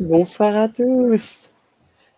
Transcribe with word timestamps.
Bonsoir 0.00 0.56
à 0.56 0.68
tous. 0.68 1.50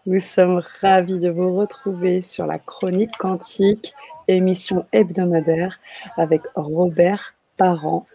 Nous 0.06 0.21
sommes 0.21 0.62
ravis 0.80 1.19
de 1.19 1.28
vous 1.28 1.56
retrouver 1.56 2.22
sur 2.22 2.46
la 2.46 2.56
chronique 2.56 3.16
quantique, 3.19 3.92
émission 4.28 4.87
hebdomadaire 4.92 5.80
avec 6.16 6.42
Robert 6.54 7.34
Parent. 7.56 8.06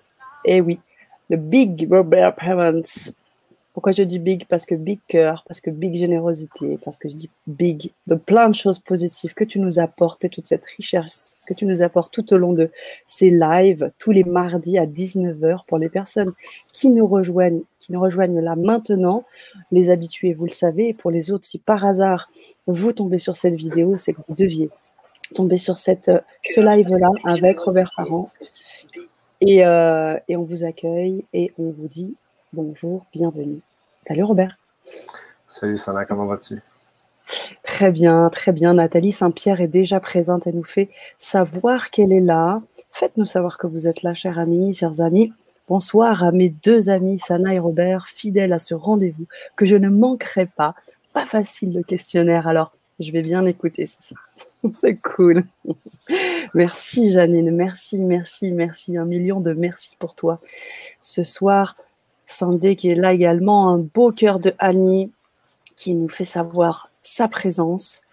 Et 0.45 0.61
oui, 0.61 0.79
le 1.30 1.35
Big 1.35 1.89
Robert 1.91 2.35
Parents. 2.35 3.11
Pourquoi 3.80 3.93
je 3.93 4.04
dis 4.04 4.20
big? 4.20 4.46
Parce 4.46 4.66
que 4.66 4.75
big 4.75 5.00
cœur, 5.07 5.45
parce 5.48 5.62
que 5.62 5.70
big 5.70 5.95
générosité, 5.95 6.77
parce 6.84 6.98
que 6.98 7.07
je 7.07 7.16
dis 7.16 7.30
big 7.48 7.94
de 8.07 8.16
plein 8.16 8.50
de 8.50 8.54
choses 8.54 8.77
positives 8.77 9.34
que 9.34 9.45
tu 9.45 9.57
nous 9.57 9.80
apportes 9.80 10.25
et 10.25 10.27
toute 10.27 10.48
cette 10.48 10.66
richesse 10.66 11.38
que 11.48 11.54
tu 11.54 11.66
nous 11.66 11.81
apportes 11.81 12.13
tout 12.13 12.34
au 12.34 12.38
long 12.38 12.52
de 12.52 12.71
ces 13.05 13.30
lives 13.30 13.94
tous 13.98 14.12
les 14.12 14.26
mardis 14.26 14.77
à 14.77 14.86
19h 14.86 15.63
pour 15.66 15.77
les 15.77 15.88
personnes 15.88 16.34
qui 16.73 16.89
nous 16.89 17.08
rejoignent, 17.08 17.62
qui 17.80 17.94
nous 17.94 18.02
rejoignent 18.02 18.41
là 18.41 18.58
maintenant, 18.58 19.23
les 19.72 19.89
habitués, 19.89 20.34
vous 20.34 20.44
le 20.44 20.52
savez, 20.52 20.89
et 20.89 20.94
pour 20.94 21.09
les 21.09 21.31
autres, 21.31 21.45
si 21.45 21.58
par 21.58 21.86
hasard 21.86 22.30
vous 22.67 22.91
tombez 22.91 23.17
sur 23.17 23.38
cette 23.38 23.55
vidéo, 23.55 23.95
c'est 23.95 24.11
que 24.11 24.20
vous 24.27 24.36
deviez 24.36 24.70
tomber 25.34 25.55
sur 25.55 25.80
cette, 25.80 26.11
ce 26.44 26.59
live-là 26.59 27.11
avec 27.23 27.58
Robert 27.61 27.94
Parent. 27.95 28.25
Et, 29.39 29.66
euh, 29.66 30.20
et 30.27 30.36
on 30.36 30.44
vous 30.44 30.66
accueille 30.66 31.23
et 31.31 31.53
on 31.58 31.72
vous 31.72 31.88
dit 31.88 32.17
bonjour, 32.52 33.05
bienvenue. 33.14 33.61
Salut 34.09 34.23
Robert. 34.23 34.58
Salut 35.48 35.77
Sana, 35.77 36.04
comment 36.04 36.26
vas-tu? 36.26 36.63
Très 37.63 37.91
bien, 37.91 38.27
très 38.31 38.52
bien. 38.52 38.73
Nathalie 38.73 39.12
Saint-Pierre 39.12 39.62
est 39.62 39.67
déjà 39.67 40.00
présente. 40.00 40.48
Elle 40.48 40.55
nous 40.55 40.63
fait 40.63 40.90
savoir 41.20 41.91
qu'elle 41.91 42.12
est 42.12 42.20
là. 42.20 42.59
Faites-nous 42.90 43.26
savoir 43.26 43.59
que 43.59 43.67
vous 43.67 43.88
êtes 43.88 44.02
là, 44.02 44.16
chers 44.16 44.40
amis, 44.40 44.73
chers 44.73 45.02
amis. 45.02 45.31
Bonsoir 45.67 46.23
à 46.23 46.31
mes 46.31 46.50
deux 46.50 46.90
amis, 46.90 47.20
Sana 47.20 47.53
et 47.53 47.59
Robert, 47.59 48.08
fidèles 48.08 48.52
à 48.52 48.58
ce 48.58 48.73
rendez-vous 48.73 49.28
que 49.56 49.67
je 49.67 49.75
ne 49.75 49.89
manquerai 49.89 50.48
pas. 50.48 50.73
Pas 51.14 51.28
facile 51.28 51.72
le 51.72 51.83
questionnaire, 51.83 52.48
alors 52.48 52.73
je 53.00 53.11
vais 53.11 53.22
bien 53.22 53.45
écouter 53.45 53.86
ce 53.86 54.02
soir. 54.02 54.28
C'est 54.76 54.95
cool. 54.95 55.44
Merci 56.55 57.11
Janine, 57.11 57.52
merci, 57.52 58.02
merci, 58.02 58.52
merci. 58.52 58.98
Un 58.98 59.05
million 59.05 59.39
de 59.39 59.53
merci 59.53 59.95
pour 60.00 60.16
toi. 60.16 60.39
Ce 61.00 61.22
soir, 61.22 61.76
Sandé 62.31 62.75
qui 62.75 62.89
est 62.89 62.95
là 62.95 63.11
également, 63.11 63.69
un 63.69 63.80
beau 63.80 64.11
cœur 64.11 64.39
de 64.39 64.53
Annie 64.59 65.11
qui 65.75 65.95
nous 65.95 66.08
fait 66.08 66.25
savoir 66.25 66.91
sa 67.02 67.27
présence. 67.27 68.03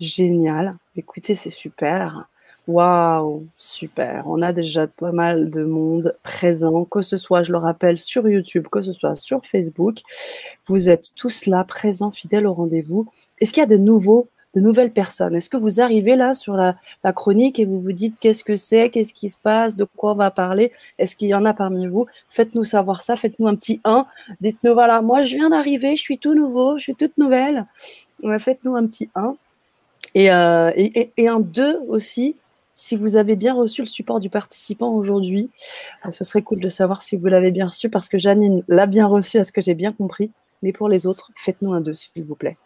Génial. 0.00 0.78
Écoutez, 0.96 1.34
c'est 1.34 1.50
super. 1.50 2.26
Waouh, 2.66 3.46
super. 3.58 4.24
On 4.28 4.40
a 4.40 4.54
déjà 4.54 4.86
pas 4.86 5.12
mal 5.12 5.50
de 5.50 5.62
monde 5.62 6.14
présent, 6.22 6.86
que 6.86 7.02
ce 7.02 7.18
soit, 7.18 7.42
je 7.42 7.52
le 7.52 7.58
rappelle, 7.58 7.98
sur 7.98 8.26
YouTube, 8.26 8.66
que 8.72 8.80
ce 8.80 8.94
soit 8.94 9.16
sur 9.16 9.44
Facebook. 9.44 9.98
Vous 10.66 10.88
êtes 10.88 11.10
tous 11.14 11.44
là, 11.44 11.62
présents, 11.62 12.12
fidèles 12.12 12.46
au 12.46 12.54
rendez-vous. 12.54 13.10
Est-ce 13.40 13.52
qu'il 13.52 13.60
y 13.60 13.64
a 13.64 13.66
de 13.66 13.76
nouveaux 13.76 14.28
de 14.54 14.60
nouvelles 14.60 14.92
personnes. 14.92 15.36
Est-ce 15.36 15.48
que 15.48 15.56
vous 15.56 15.80
arrivez 15.80 16.16
là 16.16 16.34
sur 16.34 16.54
la, 16.54 16.76
chronique 17.12 17.58
et 17.58 17.64
vous 17.64 17.80
vous 17.80 17.92
dites 17.92 18.16
qu'est-ce 18.20 18.44
que 18.44 18.56
c'est, 18.56 18.90
qu'est-ce 18.90 19.14
qui 19.14 19.28
se 19.28 19.38
passe, 19.38 19.76
de 19.76 19.84
quoi 19.96 20.12
on 20.12 20.16
va 20.16 20.30
parler? 20.30 20.72
Est-ce 20.98 21.16
qu'il 21.16 21.28
y 21.28 21.34
en 21.34 21.44
a 21.44 21.54
parmi 21.54 21.86
vous? 21.86 22.06
Faites-nous 22.28 22.64
savoir 22.64 23.02
ça, 23.02 23.16
faites-nous 23.16 23.46
un 23.46 23.54
petit 23.54 23.80
1. 23.84 24.06
Dites-nous, 24.40 24.72
voilà, 24.72 25.02
moi 25.02 25.22
je 25.22 25.36
viens 25.36 25.50
d'arriver, 25.50 25.96
je 25.96 26.02
suis 26.02 26.18
tout 26.18 26.34
nouveau, 26.34 26.76
je 26.76 26.82
suis 26.82 26.94
toute 26.94 27.16
nouvelle. 27.18 27.66
Faites-nous 28.38 28.76
un 28.76 28.86
petit 28.86 29.08
1. 29.14 29.36
Euh, 30.16 30.72
et, 30.74 31.12
et, 31.16 31.28
un 31.28 31.38
2 31.38 31.82
aussi, 31.88 32.34
si 32.74 32.96
vous 32.96 33.16
avez 33.16 33.36
bien 33.36 33.54
reçu 33.54 33.82
le 33.82 33.86
support 33.86 34.20
du 34.20 34.30
participant 34.30 34.92
aujourd'hui. 34.92 35.50
Euh, 36.06 36.10
ce 36.10 36.24
serait 36.24 36.42
cool 36.42 36.60
de 36.60 36.68
savoir 36.68 37.02
si 37.02 37.16
vous 37.16 37.26
l'avez 37.26 37.50
bien 37.50 37.66
reçu 37.66 37.88
parce 37.90 38.08
que 38.08 38.18
Janine 38.18 38.64
l'a 38.68 38.86
bien 38.86 39.06
reçu, 39.06 39.38
à 39.38 39.44
ce 39.44 39.52
que 39.52 39.60
j'ai 39.60 39.74
bien 39.74 39.92
compris. 39.92 40.30
Mais 40.62 40.72
pour 40.72 40.88
les 40.88 41.06
autres, 41.06 41.30
faites-nous 41.36 41.72
un 41.72 41.80
2, 41.80 41.94
s'il 41.94 42.24
vous 42.24 42.34
plaît. 42.34 42.56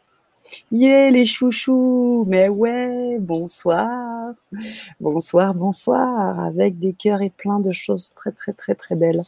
Yeah, 0.70 1.11
les 1.11 1.25
chouchous, 1.25 2.24
mais 2.29 2.48
ouais, 2.48 3.19
bonsoir, 3.20 4.35
bonsoir, 5.01 5.55
bonsoir, 5.55 6.41
avec 6.41 6.79
des 6.79 6.92
cœurs 6.92 7.23
et 7.23 7.30
plein 7.30 7.61
de 7.61 7.73
choses 7.73 8.13
très, 8.14 8.33
très, 8.33 8.52
très, 8.52 8.74
très 8.74 8.95
belles. 8.95 9.23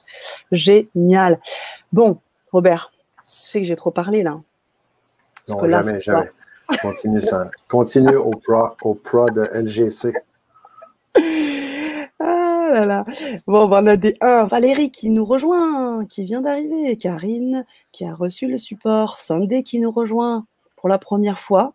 Génial. 0.52 1.40
Bon, 1.92 2.18
Robert, 2.52 2.92
tu 3.18 3.22
sais 3.24 3.60
que 3.60 3.66
j'ai 3.66 3.76
trop 3.76 3.90
parlé 3.90 4.22
là. 4.22 4.40
non, 5.48 5.68
jamais, 5.68 6.00
jamais. 6.00 6.30
Continue 6.82 7.20
ça. 7.20 7.50
Continue 7.68 8.16
au 8.16 8.30
pro, 8.30 8.68
au 8.82 8.94
pro 8.94 9.30
de 9.30 9.42
LGC. 9.42 10.12
Ah 12.18 12.68
là 12.72 12.84
là. 12.84 13.04
Bon, 13.46 13.68
ben, 13.68 13.84
on 13.84 13.86
a 13.86 13.96
des 13.96 14.16
1. 14.20 14.44
Valérie 14.44 14.90
qui 14.90 15.10
nous 15.10 15.24
rejoint, 15.24 16.04
qui 16.06 16.24
vient 16.24 16.40
d'arriver. 16.40 16.96
Karine 16.96 17.64
qui 17.92 18.04
a 18.04 18.14
reçu 18.14 18.48
le 18.48 18.58
support. 18.58 19.18
Sunday 19.18 19.62
qui 19.62 19.78
nous 19.78 19.90
rejoint 19.90 20.46
pour 20.76 20.88
la 20.88 20.98
première 20.98 21.40
fois. 21.40 21.74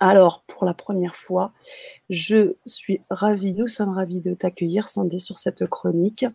Alors, 0.00 0.42
pour 0.48 0.64
la 0.64 0.74
première 0.74 1.14
fois, 1.14 1.52
je 2.10 2.54
suis 2.66 3.00
ravie, 3.08 3.54
nous 3.54 3.68
sommes 3.68 3.94
ravis 3.94 4.20
de 4.20 4.34
t'accueillir, 4.34 4.88
Sandé, 4.88 5.20
sur 5.20 5.38
cette 5.38 5.64
chronique. 5.66 6.26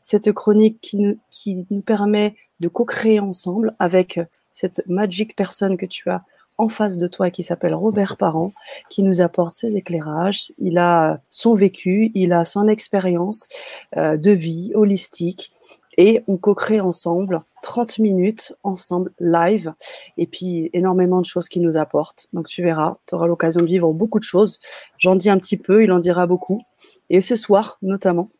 Cette 0.00 0.32
chronique 0.32 0.80
qui 0.80 0.96
nous, 0.96 1.16
qui 1.30 1.64
nous 1.70 1.80
permet 1.80 2.34
de 2.60 2.66
co-créer 2.66 3.20
ensemble 3.20 3.70
avec 3.78 4.18
cette 4.52 4.82
magique 4.88 5.36
personne 5.36 5.76
que 5.76 5.86
tu 5.86 6.10
as 6.10 6.24
en 6.58 6.68
face 6.68 6.98
de 6.98 7.08
toi 7.08 7.30
qui 7.30 7.42
s'appelle 7.42 7.74
Robert 7.74 8.16
Parent, 8.16 8.52
qui 8.90 9.02
nous 9.02 9.20
apporte 9.20 9.54
ses 9.54 9.76
éclairages. 9.76 10.52
Il 10.58 10.78
a 10.78 11.20
son 11.30 11.54
vécu, 11.54 12.10
il 12.14 12.32
a 12.32 12.44
son 12.44 12.68
expérience 12.68 13.48
euh, 13.96 14.16
de 14.16 14.30
vie 14.30 14.72
holistique 14.74 15.52
et 15.96 16.22
on 16.26 16.36
co-crée 16.36 16.80
ensemble 16.80 17.42
30 17.62 17.98
minutes 17.98 18.52
ensemble 18.62 19.12
live 19.18 19.72
et 20.18 20.26
puis 20.26 20.68
énormément 20.74 21.20
de 21.20 21.24
choses 21.24 21.48
qui 21.48 21.60
nous 21.60 21.76
apportent. 21.76 22.28
Donc 22.32 22.46
tu 22.46 22.62
verras, 22.62 22.98
tu 23.06 23.14
auras 23.14 23.26
l'occasion 23.26 23.62
de 23.62 23.66
vivre 23.66 23.92
beaucoup 23.92 24.18
de 24.18 24.24
choses. 24.24 24.60
J'en 24.98 25.16
dis 25.16 25.30
un 25.30 25.38
petit 25.38 25.56
peu, 25.56 25.82
il 25.82 25.90
en 25.90 25.98
dira 25.98 26.26
beaucoup. 26.26 26.60
Et 27.08 27.20
ce 27.20 27.36
soir 27.36 27.78
notamment, 27.80 28.30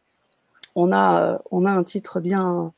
on 0.74 0.92
a, 0.92 1.40
on 1.50 1.64
a 1.64 1.70
un 1.70 1.84
titre 1.84 2.20
bien, 2.20 2.72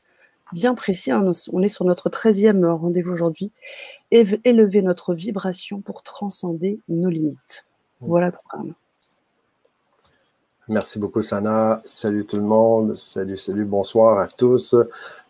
bien 0.53 0.73
précis. 0.73 1.11
Hein. 1.11 1.31
On 1.51 1.61
est 1.61 1.67
sur 1.67 1.83
notre 1.85 2.09
13e 2.09 2.65
rendez-vous 2.65 3.11
aujourd'hui. 3.11 3.51
Élever 4.11 4.81
notre 4.81 5.13
vibration 5.13 5.81
pour 5.81 6.03
transcender 6.03 6.79
nos 6.87 7.09
limites. 7.09 7.65
Voilà 7.99 8.27
le 8.27 8.31
programme. 8.31 8.73
Merci 10.69 10.99
beaucoup, 10.99 11.21
Sana. 11.21 11.81
Salut 11.85 12.25
tout 12.25 12.35
le 12.35 12.43
monde. 12.43 12.93
Salut, 12.97 13.37
salut, 13.37 13.63
bonsoir 13.63 14.19
à 14.19 14.27
tous. 14.27 14.75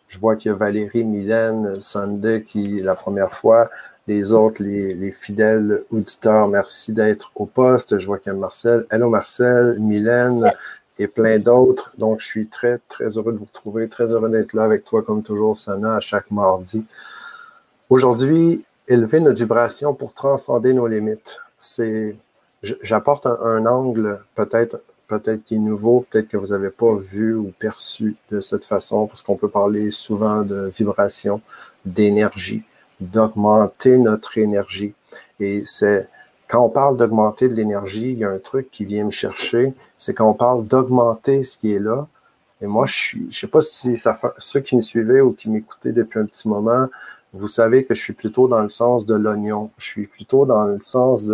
Je 0.08 0.18
vois 0.18 0.34
qu'il 0.34 0.50
y 0.50 0.52
a 0.52 0.56
Valérie, 0.56 1.04
Mylène, 1.04 1.80
Sandé 1.80 2.42
qui, 2.42 2.80
la 2.80 2.96
première 2.96 3.32
fois, 3.32 3.70
les 4.08 4.32
autres, 4.32 4.60
les, 4.64 5.12
fidèles 5.12 5.84
auditeurs, 5.92 6.48
merci 6.48 6.92
d'être 6.92 7.30
au 7.36 7.46
poste. 7.46 8.00
Je 8.00 8.06
vois 8.06 8.18
qu'il 8.18 8.32
y 8.32 8.34
a 8.34 8.38
Marcel. 8.38 8.84
Hello 8.90 9.08
Marcel, 9.08 9.78
Mylène 9.78 10.50
et 10.98 11.06
plein 11.06 11.38
d'autres. 11.38 11.92
Donc, 11.98 12.18
je 12.18 12.26
suis 12.26 12.48
très, 12.48 12.78
très 12.88 13.16
heureux 13.16 13.32
de 13.32 13.38
vous 13.38 13.44
retrouver, 13.44 13.88
très 13.88 14.12
heureux 14.12 14.30
d'être 14.30 14.54
là 14.54 14.64
avec 14.64 14.84
toi, 14.84 15.02
comme 15.02 15.22
toujours, 15.22 15.56
Sana, 15.56 15.96
à 15.96 16.00
chaque 16.00 16.32
mardi. 16.32 16.84
Aujourd'hui, 17.90 18.64
élever 18.88 19.20
notre 19.20 19.38
vibration 19.38 19.94
pour 19.94 20.14
transcender 20.14 20.72
nos 20.72 20.88
limites. 20.88 21.38
C'est, 21.58 22.16
j'apporte 22.82 23.26
un 23.26 23.66
angle 23.66 24.20
peut-être 24.34 24.80
peut-être 25.08 25.42
qui 25.42 25.56
est 25.56 25.58
nouveau, 25.58 26.06
peut-être 26.08 26.28
que 26.28 26.36
vous 26.36 26.48
n'avez 26.48 26.70
pas 26.70 26.94
vu 26.94 27.34
ou 27.34 27.52
perçu 27.58 28.16
de 28.30 28.40
cette 28.40 28.64
façon, 28.64 29.06
parce 29.06 29.22
qu'on 29.22 29.36
peut 29.36 29.48
parler 29.48 29.90
souvent 29.90 30.42
de 30.42 30.72
vibration, 30.76 31.40
d'énergie, 31.84 32.62
d'augmenter 33.00 33.98
notre 33.98 34.38
énergie. 34.38 34.94
Et 35.40 35.64
c'est 35.64 36.08
quand 36.46 36.64
on 36.64 36.70
parle 36.70 36.96
d'augmenter 36.96 37.48
de 37.48 37.54
l'énergie, 37.54 38.12
il 38.12 38.18
y 38.18 38.24
a 38.24 38.30
un 38.30 38.38
truc 38.38 38.70
qui 38.70 38.84
vient 38.84 39.04
me 39.04 39.10
chercher, 39.10 39.74
c'est 39.96 40.14
quand 40.14 40.30
on 40.30 40.34
parle 40.34 40.66
d'augmenter 40.66 41.42
ce 41.42 41.58
qui 41.58 41.72
est 41.72 41.78
là. 41.78 42.06
Et 42.60 42.66
moi, 42.66 42.86
je 42.86 42.94
suis, 42.94 43.26
je 43.30 43.40
sais 43.40 43.46
pas 43.46 43.60
si 43.60 43.96
ça 43.96 44.18
ceux 44.38 44.60
qui 44.60 44.76
me 44.76 44.80
suivaient 44.80 45.20
ou 45.20 45.32
qui 45.32 45.48
m'écoutaient 45.48 45.92
depuis 45.92 46.20
un 46.20 46.26
petit 46.26 46.48
moment, 46.48 46.88
vous 47.32 47.46
savez 47.46 47.84
que 47.84 47.94
je 47.94 48.02
suis 48.02 48.14
plutôt 48.14 48.48
dans 48.48 48.62
le 48.62 48.70
sens 48.70 49.06
de 49.06 49.14
l'oignon. 49.14 49.70
Je 49.78 49.84
suis 49.84 50.06
plutôt 50.06 50.46
dans 50.46 50.64
le 50.64 50.80
sens 50.80 51.28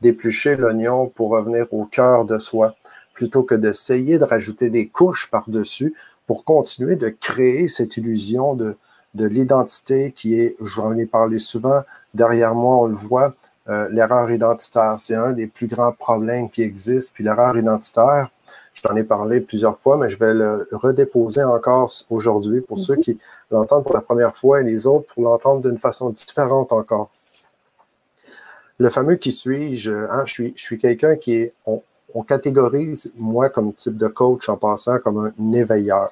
d'éplucher 0.00 0.56
l'oignon 0.56 1.06
pour 1.06 1.30
revenir 1.30 1.66
au 1.72 1.84
cœur 1.84 2.24
de 2.24 2.38
soi 2.38 2.76
plutôt 3.18 3.42
que 3.42 3.56
d'essayer 3.56 4.16
de 4.16 4.22
rajouter 4.22 4.70
des 4.70 4.86
couches 4.86 5.28
par-dessus 5.28 5.92
pour 6.28 6.44
continuer 6.44 6.94
de 6.94 7.08
créer 7.08 7.66
cette 7.66 7.96
illusion 7.96 8.54
de, 8.54 8.76
de 9.14 9.26
l'identité 9.26 10.12
qui 10.12 10.38
est, 10.40 10.54
j'en 10.60 10.96
ai 10.96 11.04
parlé 11.04 11.40
souvent, 11.40 11.82
derrière 12.14 12.54
moi, 12.54 12.76
on 12.76 12.86
le 12.86 12.94
voit, 12.94 13.34
euh, 13.68 13.88
l'erreur 13.90 14.30
identitaire. 14.30 14.94
C'est 14.98 15.16
un 15.16 15.32
des 15.32 15.48
plus 15.48 15.66
grands 15.66 15.90
problèmes 15.90 16.48
qui 16.48 16.62
existent. 16.62 17.10
Puis 17.12 17.24
l'erreur 17.24 17.58
identitaire, 17.58 18.30
j'en 18.84 18.94
ai 18.94 19.02
parlé 19.02 19.40
plusieurs 19.40 19.76
fois, 19.80 19.96
mais 19.98 20.08
je 20.08 20.16
vais 20.16 20.32
le 20.32 20.68
redéposer 20.70 21.42
encore 21.42 21.92
aujourd'hui 22.10 22.60
pour 22.60 22.78
ceux 22.78 22.94
mhm. 22.94 23.00
qui 23.00 23.18
l'entendent 23.50 23.82
pour 23.82 23.94
la 23.94 24.00
première 24.00 24.36
fois 24.36 24.60
et 24.60 24.64
les 24.64 24.86
autres 24.86 25.12
pour 25.12 25.24
l'entendre 25.24 25.68
d'une 25.68 25.78
façon 25.78 26.10
différente 26.10 26.70
encore. 26.70 27.10
Le 28.78 28.90
fameux 28.90 29.16
qui 29.16 29.32
suis-je, 29.32 29.90
hein, 29.90 30.22
je 30.24 30.32
suis, 30.32 30.52
je 30.54 30.62
suis 30.62 30.78
quelqu'un 30.78 31.16
qui 31.16 31.34
est, 31.34 31.52
on 31.66 31.82
catégorise, 32.22 33.10
moi, 33.16 33.50
comme 33.50 33.72
type 33.72 33.96
de 33.96 34.08
coach 34.08 34.48
en 34.48 34.56
passant 34.56 34.98
comme 34.98 35.32
un 35.38 35.52
éveilleur. 35.52 36.10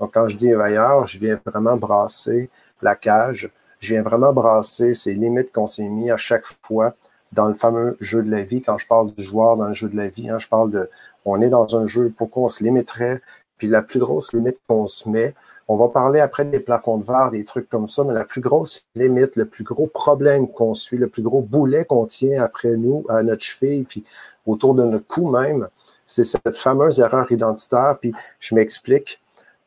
Donc, 0.00 0.14
quand 0.14 0.28
je 0.28 0.36
dis 0.36 0.48
éveilleur, 0.48 1.06
je 1.06 1.18
viens 1.18 1.40
vraiment 1.44 1.76
brasser 1.76 2.50
la 2.82 2.94
cage. 2.94 3.50
je 3.80 3.94
viens 3.94 4.02
vraiment 4.02 4.32
brasser 4.32 4.94
ces 4.94 5.14
limites 5.14 5.52
qu'on 5.52 5.66
s'est 5.66 5.88
mis 5.88 6.10
à 6.10 6.16
chaque 6.16 6.44
fois 6.62 6.94
dans 7.32 7.48
le 7.48 7.54
fameux 7.54 7.96
jeu 8.00 8.22
de 8.22 8.30
la 8.30 8.42
vie. 8.42 8.62
Quand 8.62 8.78
je 8.78 8.86
parle 8.86 9.12
du 9.14 9.22
joueur 9.22 9.56
dans 9.56 9.68
le 9.68 9.74
jeu 9.74 9.88
de 9.88 9.96
la 9.96 10.08
vie, 10.08 10.30
hein, 10.30 10.38
je 10.38 10.48
parle 10.48 10.70
de, 10.70 10.88
on 11.24 11.40
est 11.40 11.50
dans 11.50 11.76
un 11.76 11.86
jeu, 11.86 12.12
pourquoi 12.16 12.44
on 12.44 12.48
se 12.48 12.62
limiterait? 12.64 13.20
Puis 13.58 13.68
la 13.68 13.82
plus 13.82 14.00
grosse 14.00 14.32
limite 14.32 14.58
qu'on 14.68 14.86
se 14.86 15.08
met, 15.08 15.34
on 15.68 15.76
va 15.76 15.88
parler 15.88 16.20
après 16.20 16.46
des 16.46 16.60
plafonds 16.60 16.96
de 16.96 17.04
verre, 17.04 17.30
des 17.30 17.44
trucs 17.44 17.68
comme 17.68 17.88
ça, 17.88 18.02
mais 18.02 18.14
la 18.14 18.24
plus 18.24 18.40
grosse 18.40 18.88
limite, 18.94 19.36
le 19.36 19.44
plus 19.44 19.64
gros 19.64 19.86
problème 19.86 20.48
qu'on 20.48 20.74
suit, 20.74 20.96
le 20.96 21.08
plus 21.08 21.22
gros 21.22 21.42
boulet 21.42 21.84
qu'on 21.84 22.06
tient 22.06 22.42
après 22.42 22.76
nous, 22.76 23.04
à 23.10 23.22
notre 23.22 23.42
cheville, 23.42 23.84
puis 23.84 24.02
autour 24.46 24.74
de 24.74 24.82
notre 24.82 25.06
cou 25.06 25.30
même, 25.30 25.68
c'est 26.06 26.24
cette 26.24 26.56
fameuse 26.56 27.00
erreur 27.00 27.30
identitaire. 27.30 27.98
Puis 28.00 28.14
je 28.40 28.54
m'explique. 28.54 29.20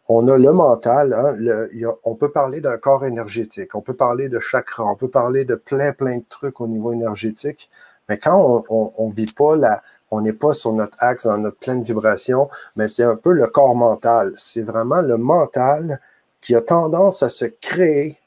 On 0.08 0.28
a 0.28 0.38
le 0.38 0.52
mental, 0.52 1.14
hein, 1.14 1.68
on 2.04 2.16
peut 2.16 2.32
parler 2.32 2.60
d'un 2.60 2.78
corps 2.78 3.06
énergétique, 3.06 3.76
on 3.76 3.82
peut 3.82 3.94
parler 3.94 4.28
de 4.28 4.40
chakra, 4.40 4.84
on 4.84 4.96
peut 4.96 5.08
parler 5.08 5.46
de 5.46 5.56
plein, 5.56 5.94
plein 5.94 6.18
de 6.18 6.26
trucs 6.28 6.60
au 6.60 6.68
niveau 6.68 6.92
énergétique, 6.92 7.70
mais 8.10 8.18
quand 8.18 8.66
on 8.68 9.08
ne 9.08 9.14
vit 9.14 9.32
pas 9.34 9.56
la, 9.56 9.82
on 10.12 10.22
n'est 10.22 10.34
pas 10.34 10.54
sur 10.54 10.74
notre 10.74 10.98
axe, 11.00 11.26
dans 11.26 11.38
notre 11.38 11.58
pleine 11.58 11.84
vibration, 11.84 12.50
mais 12.76 12.88
c'est 12.88 13.04
un 13.04 13.16
peu 13.16 13.32
le 13.32 13.48
corps 13.48 13.76
mental. 13.76 14.34
C'est 14.38 14.62
vraiment 14.62 15.02
le 15.02 15.18
mental 15.18 16.02
qui 16.42 16.54
a 16.54 16.62
tendance 16.62 17.24
à 17.24 17.30
se 17.30 17.46
créer 17.46 18.18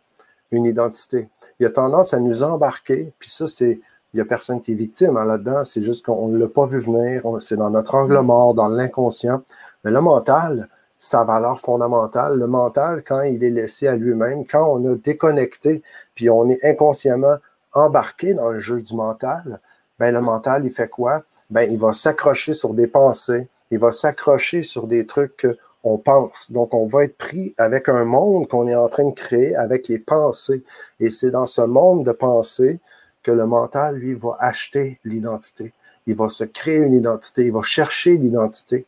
une 0.51 0.65
identité. 0.65 1.29
Il 1.61 1.67
a 1.67 1.71
tendance 1.71 2.15
à 2.15 2.19
nous 2.19 2.43
embarquer, 2.43 3.13
puis 3.19 3.31
ça, 3.31 3.47
c'est. 3.49 3.81
Il 4.13 4.19
n'y 4.19 4.21
a 4.21 4.27
personne 4.27 4.61
qui 4.61 4.71
est 4.71 4.77
victime 4.77 5.17
hein, 5.17 5.25
là-dedans, 5.25 5.65
c'est 5.65 5.83
juste 5.83 6.07
qu'on 6.07 6.29
ne 6.29 6.39
l'a 6.39 6.47
pas 6.47 6.67
vu 6.67 6.79
venir, 6.79 7.25
c'est 7.41 7.57
dans 7.57 7.71
notre 7.71 7.97
angle 7.97 8.17
mort, 8.21 8.55
dans 8.55 8.69
l'inconscient. 8.69 9.43
Mais 9.83 9.91
le 9.91 10.01
mental, 10.01 10.69
sa 11.01 11.25
valeur 11.25 11.59
fondamentale, 11.59 12.39
le 12.39 12.47
mental, 12.47 13.03
quand 13.03 13.23
il 13.23 13.43
est 13.43 13.51
laissé 13.51 13.89
à 13.89 13.97
lui-même, 13.97 14.47
quand 14.47 14.69
on 14.71 14.93
a 14.93 14.95
déconnecté, 14.95 15.83
puis 16.15 16.31
on 16.31 16.49
est 16.49 16.65
inconsciemment 16.65 17.39
embarqué 17.73 18.35
dans 18.35 18.53
le 18.53 18.61
jeu 18.61 18.81
du 18.83 18.95
mental, 18.95 19.59
ben 19.99 20.15
le 20.15 20.21
mental, 20.21 20.65
il 20.65 20.71
fait 20.71 20.89
quoi? 20.89 21.25
Ben, 21.51 21.71
il 21.71 21.79
va 21.79 21.93
s'accrocher 21.93 22.55
sur 22.55 22.75
des 22.75 22.87
pensées, 22.87 23.49
il 23.71 23.79
va 23.79 23.93
s'accrocher 23.93 24.63
sur 24.63 24.87
des 24.87 25.07
trucs 25.07 25.47
qu'on 25.83 25.99
pense. 25.99 26.51
Donc, 26.51 26.75
on 26.75 26.87
va 26.87 27.05
être 27.05 27.17
pris 27.17 27.55
avec 27.59 27.89
un 27.89 28.05
monde 28.05 28.49
qu'on 28.49 28.69
est 28.69 28.75
en 28.75 28.89
train 28.89 29.09
de 29.09 29.15
créer 29.15 29.55
avec 29.57 29.89
les 29.89 29.99
pensées. 29.99 30.63
Et 31.01 31.11
c'est 31.11 31.31
dans 31.31 31.47
ce 31.47 31.61
monde 31.61 32.05
de 32.05 32.13
pensées 32.13 32.81
que 33.23 33.33
le 33.33 33.47
mental, 33.47 33.97
lui, 33.97 34.15
va 34.15 34.37
acheter 34.39 34.99
l'identité. 35.05 35.73
Il 36.07 36.15
va 36.15 36.29
se 36.29 36.45
créer 36.45 36.79
une 36.79 36.95
identité, 36.95 37.47
il 37.47 37.53
va 37.53 37.63
chercher 37.63 38.17
l'identité. 38.17 38.85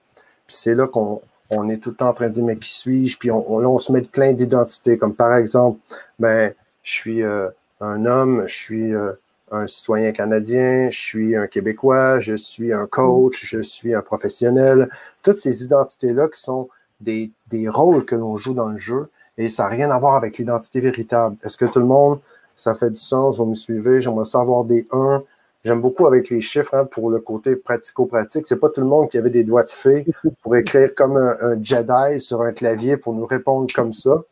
Puis 0.47 0.57
c'est 0.57 0.75
là 0.75 0.87
qu'on 0.87 1.21
on 1.51 1.69
est 1.69 1.79
tout 1.79 1.91
le 1.91 1.97
temps 1.97 2.09
en 2.09 2.15
train 2.15 2.29
de 2.29 2.35
dire, 2.35 2.45
mais 2.45 2.57
qui 2.57 2.73
suis-je? 2.73 3.19
Puis 3.19 3.31
on, 3.31 3.51
on, 3.51 3.79
se 3.79 3.93
met 3.93 4.03
plein 4.03 4.33
d'identités, 4.33 4.99
comme 4.99 5.15
par 5.15 5.35
exemple, 5.35 5.79
ben, 6.19 6.53
je 6.83 6.93
suis 6.93 7.23
euh, 7.23 7.49
un 7.81 8.05
homme, 8.05 8.45
je 8.47 8.57
suis 8.57 8.95
euh, 8.95 9.13
un 9.51 9.67
citoyen 9.67 10.13
canadien, 10.13 10.91
je 10.91 10.99
suis 10.99 11.37
un 11.37 11.47
Québécois, 11.47 12.21
je 12.21 12.35
suis 12.35 12.73
un 12.73 12.87
coach, 12.87 13.45
je 13.45 13.63
suis 13.63 13.95
un 13.95 14.03
professionnel. 14.03 14.89
Toutes 15.23 15.39
ces 15.39 15.63
identités-là 15.65 16.29
qui 16.29 16.41
sont 16.41 16.69
des, 17.01 17.31
des 17.49 17.69
rôles 17.69 18.05
que 18.05 18.15
l'on 18.15 18.37
joue 18.37 18.55
dans 18.55 18.69
le 18.69 18.79
jeu 18.79 19.09
et 19.39 19.51
ça 19.51 19.65
n'a 19.65 19.69
rien 19.69 19.91
à 19.91 19.99
voir 19.99 20.17
avec 20.17 20.39
l'identité 20.39 20.81
véritable. 20.81 21.37
Est-ce 21.43 21.57
que 21.57 21.67
tout 21.67 21.79
le 21.79 21.87
monde, 21.87 22.21
ça 22.57 22.75
fait 22.75 22.91
du 22.91 23.01
sens, 23.01 23.39
vous 23.39 23.47
me 23.47 23.55
suivez? 23.55 24.01
J'aimerais 24.01 24.25
savoir 24.25 24.65
des 24.65 24.87
1. 24.91 25.23
J'aime 25.65 25.81
beaucoup 25.81 26.07
avec 26.07 26.31
les 26.31 26.41
chiffres 26.41 26.75
hein, 26.75 26.85
pour 26.85 27.11
le 27.11 27.19
côté 27.19 27.57
pratico-pratique. 27.57 28.47
C'est 28.47 28.57
pas 28.57 28.71
tout 28.71 28.81
le 28.81 28.87
monde 28.87 29.11
qui 29.11 29.19
avait 29.19 29.31
des 29.31 29.45
doigts 29.45 29.65
de 29.65 29.71
fée 29.71 30.07
pour 30.43 30.57
écrire 30.57 30.95
comme 30.95 31.17
un, 31.17 31.63
Jedi 31.63 32.21
sur 32.21 32.43
un 32.43 32.53
clavier 32.53 32.97
pour 32.97 33.15
nous 33.15 33.27
répondre 33.27 33.67
comme 33.75 33.93
ça. 33.93 34.23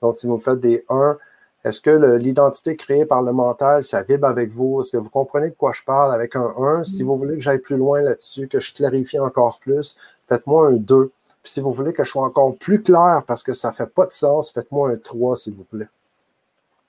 Donc, 0.00 0.16
si 0.16 0.26
vous 0.26 0.38
faites 0.38 0.60
des 0.60 0.84
1, 0.88 1.16
est-ce 1.64 1.80
que 1.80 2.16
l'identité 2.16 2.76
créée 2.76 3.06
par 3.06 3.22
le 3.22 3.32
mental, 3.32 3.82
ça 3.82 4.02
vibre 4.02 4.26
avec 4.26 4.52
vous? 4.52 4.82
Est-ce 4.82 4.92
que 4.92 4.98
vous 4.98 5.08
comprenez 5.08 5.48
de 5.48 5.54
quoi 5.54 5.72
je 5.72 5.82
parle 5.82 6.12
avec 6.12 6.36
un 6.36 6.52
1? 6.58 6.84
Si 6.84 7.02
mm. 7.02 7.06
vous 7.06 7.16
voulez 7.16 7.34
que 7.36 7.40
j'aille 7.40 7.58
plus 7.58 7.78
loin 7.78 8.02
là-dessus, 8.02 8.48
que 8.48 8.60
je 8.60 8.74
clarifie 8.74 9.18
encore 9.18 9.58
plus, 9.60 9.96
faites-moi 10.28 10.68
un 10.68 10.72
2. 10.72 11.10
Puis 11.42 11.52
si 11.52 11.60
vous 11.60 11.72
voulez 11.72 11.94
que 11.94 12.04
je 12.04 12.10
sois 12.10 12.24
encore 12.24 12.54
plus 12.56 12.82
clair 12.82 13.22
parce 13.26 13.42
que 13.42 13.54
ça 13.54 13.70
ne 13.70 13.74
fait 13.74 13.86
pas 13.86 14.04
de 14.04 14.12
sens, 14.12 14.50
faites-moi 14.50 14.90
un 14.90 14.96
3, 14.98 15.38
s'il 15.38 15.54
vous 15.54 15.64
plaît. 15.64 15.88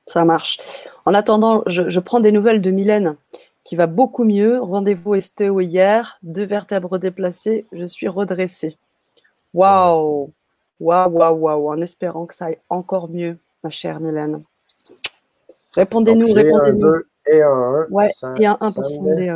Ça 0.06 0.26
marche. 0.26 0.58
En 1.06 1.14
attendant, 1.14 1.64
je, 1.68 2.00
prends 2.00 2.20
des 2.20 2.34
nouvelles 2.34 2.62
de 2.62 2.70
Mylène 2.70 3.16
qui 3.64 3.78
va 3.78 3.88
beaucoup 3.88 4.26
mieux. 4.26 4.60
Rendez-vous 4.60 5.16
estéo 5.16 5.62
hier, 5.62 6.20
deux 6.22 6.46
vertèbres 6.46 7.00
déplacées, 7.00 7.66
je 7.72 7.86
suis 7.86 8.10
redressée. 8.10 8.78
Waouh! 9.54 10.32
Waouh, 10.82 11.10
waouh, 11.10 11.38
waouh! 11.38 11.72
En 11.72 11.82
espérant 11.82 12.26
que 12.26 12.36
ça 12.36 12.48
aille 12.48 12.60
encore 12.70 13.10
mieux, 13.10 13.38
ma 13.64 13.70
chère 13.70 14.02
Mylène. 14.02 14.44
Répondez-nous, 15.76 16.32
répondez-nous. 16.34 16.96
Et 17.28 17.42
un 17.42 17.50
1. 17.50 17.88
Ouais, 17.90 18.10
et 18.40 18.46
un 18.46 18.58
1 18.60 18.72
pour 18.72 18.90
Sunday. 18.90 19.32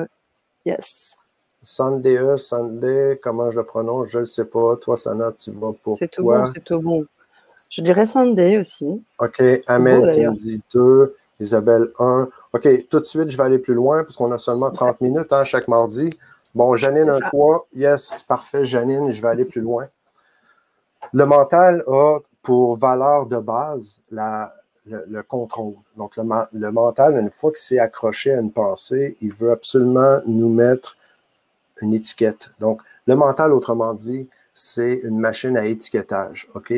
Yes. 0.65 1.15
Sunday, 1.61 2.37
Sunday, 2.37 3.19
comment 3.21 3.51
je 3.51 3.59
prononce, 3.59 4.07
je 4.09 4.19
ne 4.19 4.25
sais 4.25 4.45
pas. 4.45 4.75
Toi, 4.77 4.97
Sana, 4.97 5.31
tu 5.31 5.51
vas 5.51 5.73
pour 5.83 5.97
C'est 5.97 6.09
tout 6.09 6.23
bon, 6.23 6.45
c'est 6.53 6.63
tout 6.63 6.79
bon. 6.79 7.05
Je 7.69 7.81
dirais 7.81 8.05
Sunday 8.05 8.57
aussi. 8.57 9.03
OK, 9.19 9.43
Amel 9.67 10.11
qui 10.11 10.35
dit 10.35 10.61
2, 10.73 11.15
Isabelle 11.39 11.89
1. 11.99 12.29
OK, 12.53 12.87
tout 12.89 12.99
de 12.99 13.05
suite, 13.05 13.29
je 13.29 13.37
vais 13.37 13.43
aller 13.43 13.59
plus 13.59 13.73
loin 13.73 14.03
parce 14.03 14.17
qu'on 14.17 14.31
a 14.31 14.37
seulement 14.37 14.71
30 14.71 15.01
minutes 15.01 15.31
hein, 15.31 15.43
chaque 15.43 15.67
mardi. 15.67 16.09
Bon, 16.55 16.75
Janine, 16.75 17.09
un 17.09 17.19
3. 17.19 17.67
Yes, 17.73 18.13
parfait, 18.27 18.65
Janine, 18.65 19.11
je 19.11 19.21
vais 19.21 19.27
aller 19.27 19.45
plus 19.45 19.61
loin. 19.61 19.87
Le 21.13 21.25
mental 21.25 21.83
a 21.87 22.19
pour 22.41 22.77
valeur 22.77 23.25
de 23.25 23.37
base 23.37 23.99
la, 24.09 24.53
le, 24.89 25.21
contrôle. 25.23 25.75
Donc, 25.97 26.17
le, 26.17 26.71
mental, 26.71 27.17
une 27.17 27.29
fois 27.29 27.51
que 27.51 27.59
c'est 27.59 27.79
accroché 27.79 28.33
à 28.33 28.39
une 28.39 28.51
pensée, 28.51 29.17
il 29.21 29.33
veut 29.33 29.51
absolument 29.51 30.19
nous 30.25 30.49
mettre 30.49 30.97
une 31.81 31.93
étiquette. 31.93 32.49
Donc, 32.59 32.81
le 33.07 33.15
mental, 33.15 33.53
autrement 33.53 33.93
dit, 33.93 34.27
c'est 34.53 34.99
une 35.03 35.19
machine 35.19 35.57
à 35.57 35.65
étiquetage. 35.65 36.47
OK? 36.53 36.73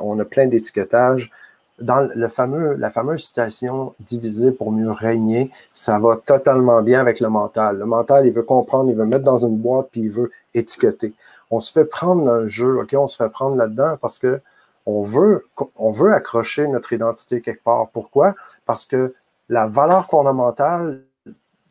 On 0.00 0.18
a 0.18 0.24
plein 0.24 0.46
d'étiquetages. 0.46 1.30
Dans 1.78 2.08
la 2.14 2.30
fameuse 2.30 3.22
citation 3.22 3.92
diviser 4.00 4.50
pour 4.50 4.72
mieux 4.72 4.90
régner, 4.90 5.50
ça 5.74 5.98
va 5.98 6.16
totalement 6.16 6.80
bien 6.80 7.00
avec 7.00 7.20
le 7.20 7.28
mental. 7.28 7.78
Le 7.78 7.84
mental, 7.84 8.26
il 8.26 8.32
veut 8.32 8.42
comprendre, 8.42 8.88
il 8.88 8.96
veut 8.96 9.04
mettre 9.04 9.24
dans 9.24 9.44
une 9.44 9.58
boîte, 9.58 9.88
puis 9.92 10.00
il 10.02 10.10
veut 10.10 10.30
étiqueter. 10.54 11.12
On 11.50 11.60
se 11.60 11.70
fait 11.70 11.84
prendre 11.84 12.24
dans 12.24 12.38
le 12.38 12.48
jeu, 12.48 12.80
OK? 12.80 12.94
On 12.94 13.06
se 13.06 13.16
fait 13.22 13.28
prendre 13.28 13.56
là-dedans 13.56 13.98
parce 14.00 14.18
que 14.18 14.40
on 14.86 15.02
veut, 15.02 15.44
on 15.76 15.90
veut 15.90 16.12
accrocher 16.12 16.66
notre 16.68 16.92
identité 16.92 17.40
quelque 17.42 17.62
part. 17.62 17.90
Pourquoi? 17.90 18.34
Parce 18.64 18.86
que 18.86 19.14
la 19.48 19.66
valeur 19.66 20.06
fondamentale 20.06 21.04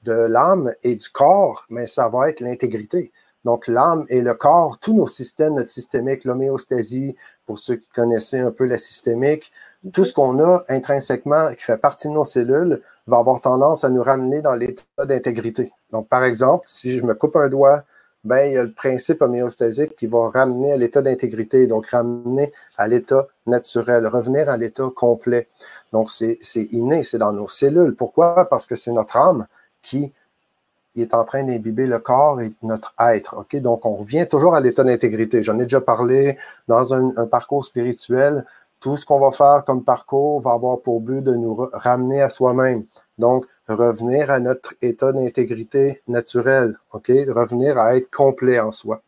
de 0.03 0.13
l'âme 0.13 0.71
et 0.83 0.95
du 0.95 1.09
corps, 1.09 1.65
mais 1.69 1.87
ça 1.87 2.09
va 2.09 2.29
être 2.29 2.41
l'intégrité. 2.41 3.11
Donc, 3.43 3.67
l'âme 3.67 4.05
et 4.09 4.21
le 4.21 4.33
corps, 4.33 4.79
tous 4.79 4.93
nos 4.93 5.07
systèmes, 5.07 5.53
notre 5.53 5.69
systémique, 5.69 6.25
l'homéostasie, 6.25 7.15
pour 7.45 7.59
ceux 7.59 7.75
qui 7.75 7.89
connaissaient 7.89 8.39
un 8.39 8.51
peu 8.51 8.65
la 8.65 8.77
systémique, 8.77 9.51
tout 9.93 10.03
ce 10.03 10.13
qu'on 10.13 10.39
a 10.39 10.63
intrinsèquement 10.67 11.53
qui 11.53 11.63
fait 11.63 11.77
partie 11.77 12.07
de 12.07 12.13
nos 12.13 12.25
cellules 12.25 12.81
va 13.05 13.17
avoir 13.17 13.41
tendance 13.41 13.83
à 13.83 13.89
nous 13.89 14.01
ramener 14.01 14.41
dans 14.41 14.55
l'état 14.55 15.05
d'intégrité. 15.05 15.71
Donc, 15.91 16.09
par 16.09 16.23
exemple, 16.23 16.65
si 16.67 16.97
je 16.97 17.05
me 17.05 17.13
coupe 17.13 17.35
un 17.35 17.49
doigt, 17.49 17.83
ben, 18.25 18.47
il 18.47 18.53
y 18.53 18.57
a 18.57 18.63
le 18.63 18.71
principe 18.71 19.21
homéostasique 19.21 19.95
qui 19.95 20.07
va 20.07 20.29
ramener 20.29 20.73
à 20.73 20.77
l'état 20.77 21.03
d'intégrité, 21.03 21.67
donc 21.67 21.85
ramener 21.87 22.51
à 22.75 22.87
l'état 22.87 23.27
naturel, 23.45 24.07
revenir 24.07 24.49
à 24.49 24.57
l'état 24.57 24.89
complet. 24.95 25.47
Donc, 25.93 26.09
c'est 26.09 26.39
inné, 26.71 27.03
c'est 27.03 27.19
dans 27.19 27.31
nos 27.31 27.47
cellules. 27.47 27.95
Pourquoi? 27.95 28.47
Parce 28.49 28.65
que 28.65 28.75
c'est 28.75 28.91
notre 28.91 29.15
âme 29.15 29.45
qui 29.83 30.11
est 30.95 31.13
en 31.13 31.23
train 31.23 31.43
d'imbiber 31.43 31.85
le 31.85 31.99
corps 31.99 32.41
et 32.41 32.51
notre 32.63 32.95
être. 32.99 33.37
OK? 33.37 33.55
Donc, 33.57 33.85
on 33.85 33.95
revient 33.95 34.27
toujours 34.27 34.55
à 34.55 34.59
l'état 34.59 34.83
d'intégrité. 34.83 35.43
J'en 35.43 35.59
ai 35.59 35.63
déjà 35.63 35.81
parlé 35.81 36.37
dans 36.67 36.95
un, 36.95 37.15
un 37.17 37.27
parcours 37.27 37.63
spirituel. 37.63 38.43
Tout 38.79 38.97
ce 38.97 39.05
qu'on 39.05 39.19
va 39.19 39.31
faire 39.31 39.63
comme 39.65 39.83
parcours 39.83 40.41
va 40.41 40.53
avoir 40.53 40.79
pour 40.79 40.99
but 40.99 41.21
de 41.21 41.35
nous 41.35 41.53
ramener 41.73 42.23
à 42.23 42.29
soi-même. 42.29 42.85
Donc, 43.19 43.45
revenir 43.67 44.29
à 44.29 44.39
notre 44.39 44.75
état 44.81 45.11
d'intégrité 45.11 46.01
naturelle, 46.07 46.77
OK? 46.93 47.07
Revenir 47.07 47.77
à 47.77 47.95
être 47.95 48.09
complet 48.09 48.59
en 48.59 48.71
soi. 48.71 49.01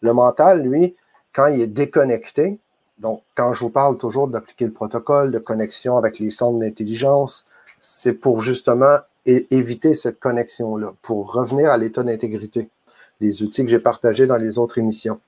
Le 0.00 0.12
mental, 0.12 0.62
lui, 0.62 0.94
quand 1.32 1.46
il 1.46 1.60
est 1.60 1.66
déconnecté, 1.66 2.58
donc 2.98 3.22
quand 3.34 3.54
je 3.54 3.60
vous 3.60 3.70
parle 3.70 3.96
toujours 3.96 4.28
d'appliquer 4.28 4.66
le 4.66 4.72
protocole 4.72 5.30
de 5.30 5.38
connexion 5.38 5.96
avec 5.96 6.18
les 6.18 6.30
centres 6.30 6.58
d'intelligence, 6.58 7.44
c'est 7.80 8.12
pour 8.12 8.40
justement 8.40 8.98
éviter 9.26 9.94
cette 9.94 10.20
connexion-là, 10.20 10.92
pour 11.02 11.32
revenir 11.32 11.70
à 11.70 11.78
l'état 11.78 12.02
d'intégrité. 12.02 12.68
Les 13.20 13.42
outils 13.42 13.64
que 13.64 13.70
j'ai 13.70 13.78
partagés 13.78 14.26
dans 14.26 14.36
les 14.36 14.58
autres 14.58 14.78
émissions. 14.78 15.20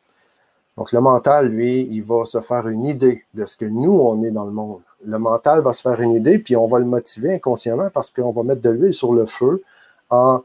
Donc, 0.76 0.92
le 0.92 1.00
mental, 1.00 1.48
lui, 1.48 1.88
il 1.90 2.02
va 2.02 2.26
se 2.26 2.40
faire 2.42 2.68
une 2.68 2.84
idée 2.84 3.24
de 3.32 3.46
ce 3.46 3.56
que 3.56 3.64
nous, 3.64 3.92
on 3.92 4.22
est 4.22 4.30
dans 4.30 4.44
le 4.44 4.52
monde 4.52 4.82
le 5.06 5.18
mental 5.18 5.62
va 5.62 5.72
se 5.72 5.82
faire 5.82 6.00
une 6.00 6.12
idée, 6.12 6.38
puis 6.38 6.56
on 6.56 6.66
va 6.66 6.78
le 6.78 6.84
motiver 6.84 7.34
inconsciemment 7.34 7.90
parce 7.90 8.10
qu'on 8.10 8.32
va 8.32 8.42
mettre 8.42 8.62
de 8.62 8.70
l'huile 8.70 8.94
sur 8.94 9.12
le 9.14 9.26
feu 9.26 9.62
en 10.10 10.42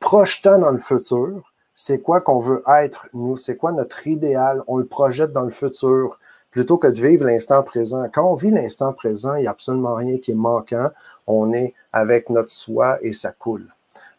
projetant 0.00 0.58
dans 0.58 0.72
le 0.72 0.78
futur 0.78 1.50
c'est 1.82 2.00
quoi 2.00 2.20
qu'on 2.20 2.40
veut 2.40 2.62
être, 2.68 3.06
nous, 3.14 3.38
c'est 3.38 3.56
quoi 3.56 3.72
notre 3.72 4.06
idéal, 4.06 4.62
on 4.66 4.76
le 4.76 4.84
projette 4.84 5.32
dans 5.32 5.44
le 5.44 5.50
futur. 5.50 6.18
plutôt 6.50 6.76
que 6.76 6.88
de 6.88 7.00
vivre 7.00 7.24
l'instant 7.24 7.62
présent. 7.62 8.06
Quand 8.12 8.28
on 8.30 8.34
vit 8.34 8.50
l'instant 8.50 8.92
présent, 8.92 9.34
il 9.36 9.42
n'y 9.42 9.46
a 9.46 9.52
absolument 9.52 9.94
rien 9.94 10.18
qui 10.18 10.32
est 10.32 10.34
manquant. 10.34 10.90
On 11.28 11.52
est 11.52 11.74
avec 11.92 12.28
notre 12.28 12.50
soi 12.50 12.98
et 13.02 13.12
ça 13.12 13.30
coule. 13.30 13.66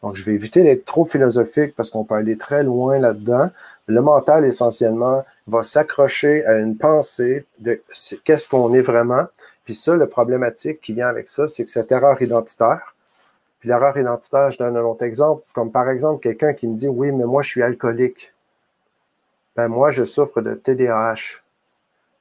Donc, 0.01 0.15
je 0.15 0.24
vais 0.24 0.34
éviter 0.34 0.63
d'être 0.63 0.86
trop 0.86 1.03
philosophique 1.05 1.75
parce 1.75 1.89
qu'on 1.89 2.05
peut 2.05 2.15
aller 2.15 2.38
très 2.38 2.63
loin 2.63 2.98
là-dedans. 3.00 3.50
Le 3.86 4.01
mental, 4.01 4.46
essentiellement, 4.46 5.24
va 5.46 5.62
s'accrocher 5.62 6.46
à 6.46 6.58
une 6.58 6.77
pensée 6.77 7.46
de 7.60 7.81
qu'est-ce 8.24 8.48
qu'on 8.48 8.74
est 8.74 8.81
vraiment? 8.81 9.25
Puis 9.63 9.75
ça, 9.75 9.96
le 9.96 10.08
problématique 10.08 10.82
qui 10.82 10.94
vient 10.94 11.08
avec 11.08 11.27
ça, 11.27 11.48
c'est 11.48 11.63
que 11.63 11.70
cette 11.70 11.91
erreur 11.91 12.22
identitaire, 12.22 12.96
puis 13.60 13.70
l'erreur 13.70 13.96
identitaire, 13.96 14.51
je 14.51 14.58
donne 14.58 14.75
un 14.75 14.84
autre 14.84 15.03
exemple, 15.03 15.44
comme 15.53 15.72
par 15.72 15.89
exemple 15.89 16.22
quelqu'un 16.22 16.53
qui 16.53 16.68
me 16.68 16.75
dit, 16.75 16.88
oui, 16.88 17.12
mais 17.12 17.25
moi, 17.25 17.44
je 17.44 17.50
suis 17.50 17.62
alcoolique. 17.62 18.34
Ben, 19.56 19.68
moi, 19.68 19.91
je 19.91 20.03
souffre 20.03 20.41
de 20.41 20.53
TDAH. 20.56 21.41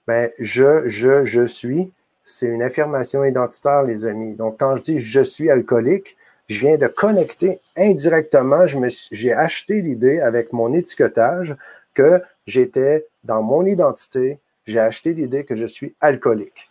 Ben, 0.07 0.31
je, 0.39 0.89
je, 0.89 1.25
je 1.25 1.47
suis, 1.47 1.93
c'est 2.23 2.47
une 2.47 2.63
affirmation 2.63 3.25
identitaire, 3.25 3.85
les 3.85 4.05
amis. 4.05 4.35
Donc, 4.35 4.59
quand 4.59 4.77
je 4.77 4.83
dis 4.83 5.01
je 5.01 5.21
suis 5.21 5.51
alcoolique, 5.51 6.17
je 6.49 6.61
viens 6.61 6.77
de 6.77 6.89
connecter 6.89 7.61
indirectement, 7.77 8.67
j'ai 8.67 9.33
acheté 9.33 9.83
l'idée 9.83 10.21
avec 10.21 10.53
mon 10.53 10.75
étiquetage 10.75 11.57
que 11.95 12.21
j'étais 12.47 13.07
dans 13.25 13.43
mon 13.43 13.65
identité, 13.65 14.41
j'ai 14.67 14.81
acheté 14.81 15.15
l'idée 15.15 15.45
que 15.45 15.57
je 15.57 15.67
suis 15.67 15.95
alcoolique. 16.01 16.70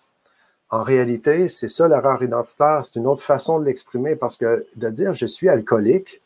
En 0.72 0.84
réalité, 0.84 1.48
c'est 1.48 1.70
ça 1.70 1.88
l'erreur 1.88 2.22
identitaire, 2.22 2.82
c'est 2.84 2.96
une 2.96 3.08
autre 3.08 3.24
façon 3.24 3.60
de 3.60 3.66
l'exprimer 3.66 4.16
parce 4.16 4.38
que 4.38 4.68
de 4.76 4.90
dire 4.90 5.14
je 5.14 5.26
suis 5.26 5.50
alcoolique, 5.50 6.22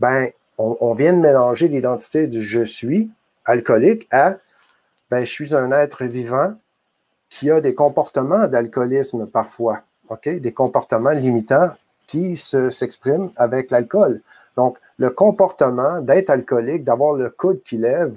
ben, 0.00 0.28
on, 0.56 0.94
vient 0.94 1.12
de 1.12 1.18
mélanger 1.18 1.68
l'identité 1.68 2.26
du 2.26 2.40
je 2.40 2.64
suis 2.64 3.10
alcoolique 3.44 4.06
à 4.10 4.36
ben, 5.10 5.24
je 5.24 5.30
suis 5.30 5.54
un 5.54 5.70
être 5.72 6.04
vivant 6.04 6.54
qui 7.28 7.50
a 7.50 7.60
des 7.60 7.74
comportements 7.74 8.46
d'alcoolisme 8.46 9.26
parfois, 9.26 9.82
ok, 10.08 10.28
des 10.28 10.52
comportements 10.52 11.10
limitants 11.10 11.70
qui 12.06 12.36
s'exprime 12.36 13.30
avec 13.36 13.70
l'alcool. 13.70 14.20
Donc, 14.56 14.78
le 14.98 15.10
comportement 15.10 16.00
d'être 16.00 16.30
alcoolique, 16.30 16.84
d'avoir 16.84 17.14
le 17.14 17.28
coude 17.30 17.62
qui 17.64 17.76
lève, 17.76 18.16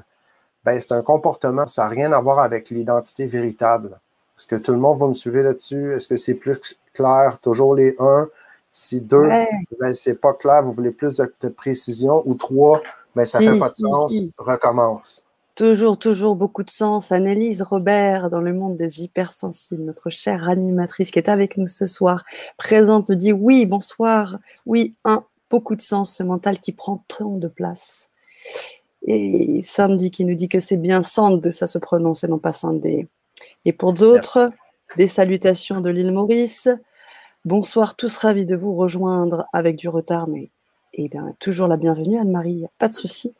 ben, 0.64 0.80
c'est 0.80 0.92
un 0.94 1.02
comportement, 1.02 1.68
ça 1.68 1.84
n'a 1.84 1.90
rien 1.90 2.12
à 2.12 2.22
voir 2.22 2.40
avec 2.40 2.70
l'identité 2.70 3.26
véritable. 3.26 4.00
Est-ce 4.38 4.48
que 4.48 4.56
tout 4.56 4.72
le 4.72 4.78
monde 4.78 5.00
va 5.00 5.08
me 5.08 5.14
suivre 5.14 5.40
là-dessus? 5.40 5.94
Est-ce 5.94 6.08
que 6.08 6.18
c'est 6.18 6.36
plus 6.36 6.78
clair? 6.94 7.40
Toujours 7.42 7.76
les 7.76 7.96
un. 8.00 8.30
Si 8.72 9.02
deux, 9.02 9.28
ben, 9.80 9.94
c'est 9.94 10.22
pas 10.22 10.34
clair, 10.34 10.64
vous 10.64 10.72
voulez 10.72 10.92
plus 10.92 11.18
de, 11.18 11.50
précision. 11.50 12.22
Ou 12.26 12.36
trois, 12.36 12.82
ben, 13.16 13.26
ça 13.26 13.40
ne 13.40 13.52
fait 13.52 13.60
pas 13.60 13.70
de 13.70 13.76
sens, 13.76 14.14
recommence. 14.38 15.26
Toujours, 15.56 15.98
toujours 15.98 16.36
beaucoup 16.36 16.62
de 16.62 16.70
sens. 16.70 17.12
Annelise 17.12 17.64
Robert, 17.64 18.30
dans 18.30 18.42
le 18.42 18.54
monde 18.54 18.78
des 18.78 19.02
hypersensibles, 19.02 19.82
notre 19.82 20.12
chère 20.12 20.48
animatrice 20.48 21.10
qui 21.10 21.18
est 21.18 21.30
avec 21.30 21.58
nous 21.58 21.66
ce 21.66 21.88
soir, 21.88 22.24
présente, 22.58 23.10
nous 23.10 23.16
dit 23.16 23.34
oui, 23.34 23.66
bonsoir, 23.66 24.38
oui, 24.68 24.94
un, 25.04 25.26
beaucoup 25.50 25.76
de 25.76 25.82
sens, 25.82 26.14
ce 26.14 26.22
mental 26.22 26.60
qui 26.60 26.74
prend 26.74 27.04
tant 27.08 27.38
de 27.38 27.48
place. 27.48 28.12
Et 29.08 29.62
Sandy 29.64 30.12
qui 30.12 30.26
nous 30.26 30.36
dit 30.36 30.50
que 30.50 30.60
c'est 30.60 30.78
bien 30.78 31.02
Sand, 31.02 31.50
ça 31.50 31.66
se 31.66 31.80
prononce 31.80 32.24
et 32.24 32.28
non 32.28 32.38
pas 32.38 32.52
Sandé. 32.52 33.08
Et 33.66 33.74
pour 33.74 33.94
d'autres, 33.94 34.52
des 34.96 35.08
salutations 35.08 35.82
de 35.82 35.90
l'île 35.90 36.12
Maurice. 36.12 36.70
Bonsoir, 37.46 37.96
tous 37.96 38.18
ravis 38.18 38.46
de 38.46 38.56
vous 38.56 38.74
rejoindre 38.76 39.46
avec 39.54 39.76
du 39.76 39.90
retard, 39.90 40.28
mais 40.28 40.52
eh 40.94 41.08
bien, 41.10 41.34
toujours 41.40 41.68
la 41.68 41.78
bienvenue, 41.78 42.20
Anne-Marie, 42.20 42.66
pas 42.78 42.88
de 42.88 42.94
souci. 42.94 43.34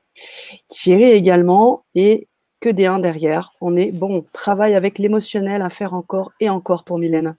Thierry 0.68 1.06
également, 1.06 1.84
et 1.96 2.28
que 2.60 2.70
des 2.70 2.86
1 2.86 3.00
derrière. 3.00 3.54
On 3.62 3.76
est 3.76 3.92
bon, 3.92 4.26
travail 4.34 4.76
avec 4.76 5.00
l'émotionnel 5.00 5.62
à 5.62 5.70
faire 5.70 5.94
encore 5.94 6.34
et 6.40 6.50
encore 6.50 6.84
pour 6.84 7.00
Mylène. 7.00 7.36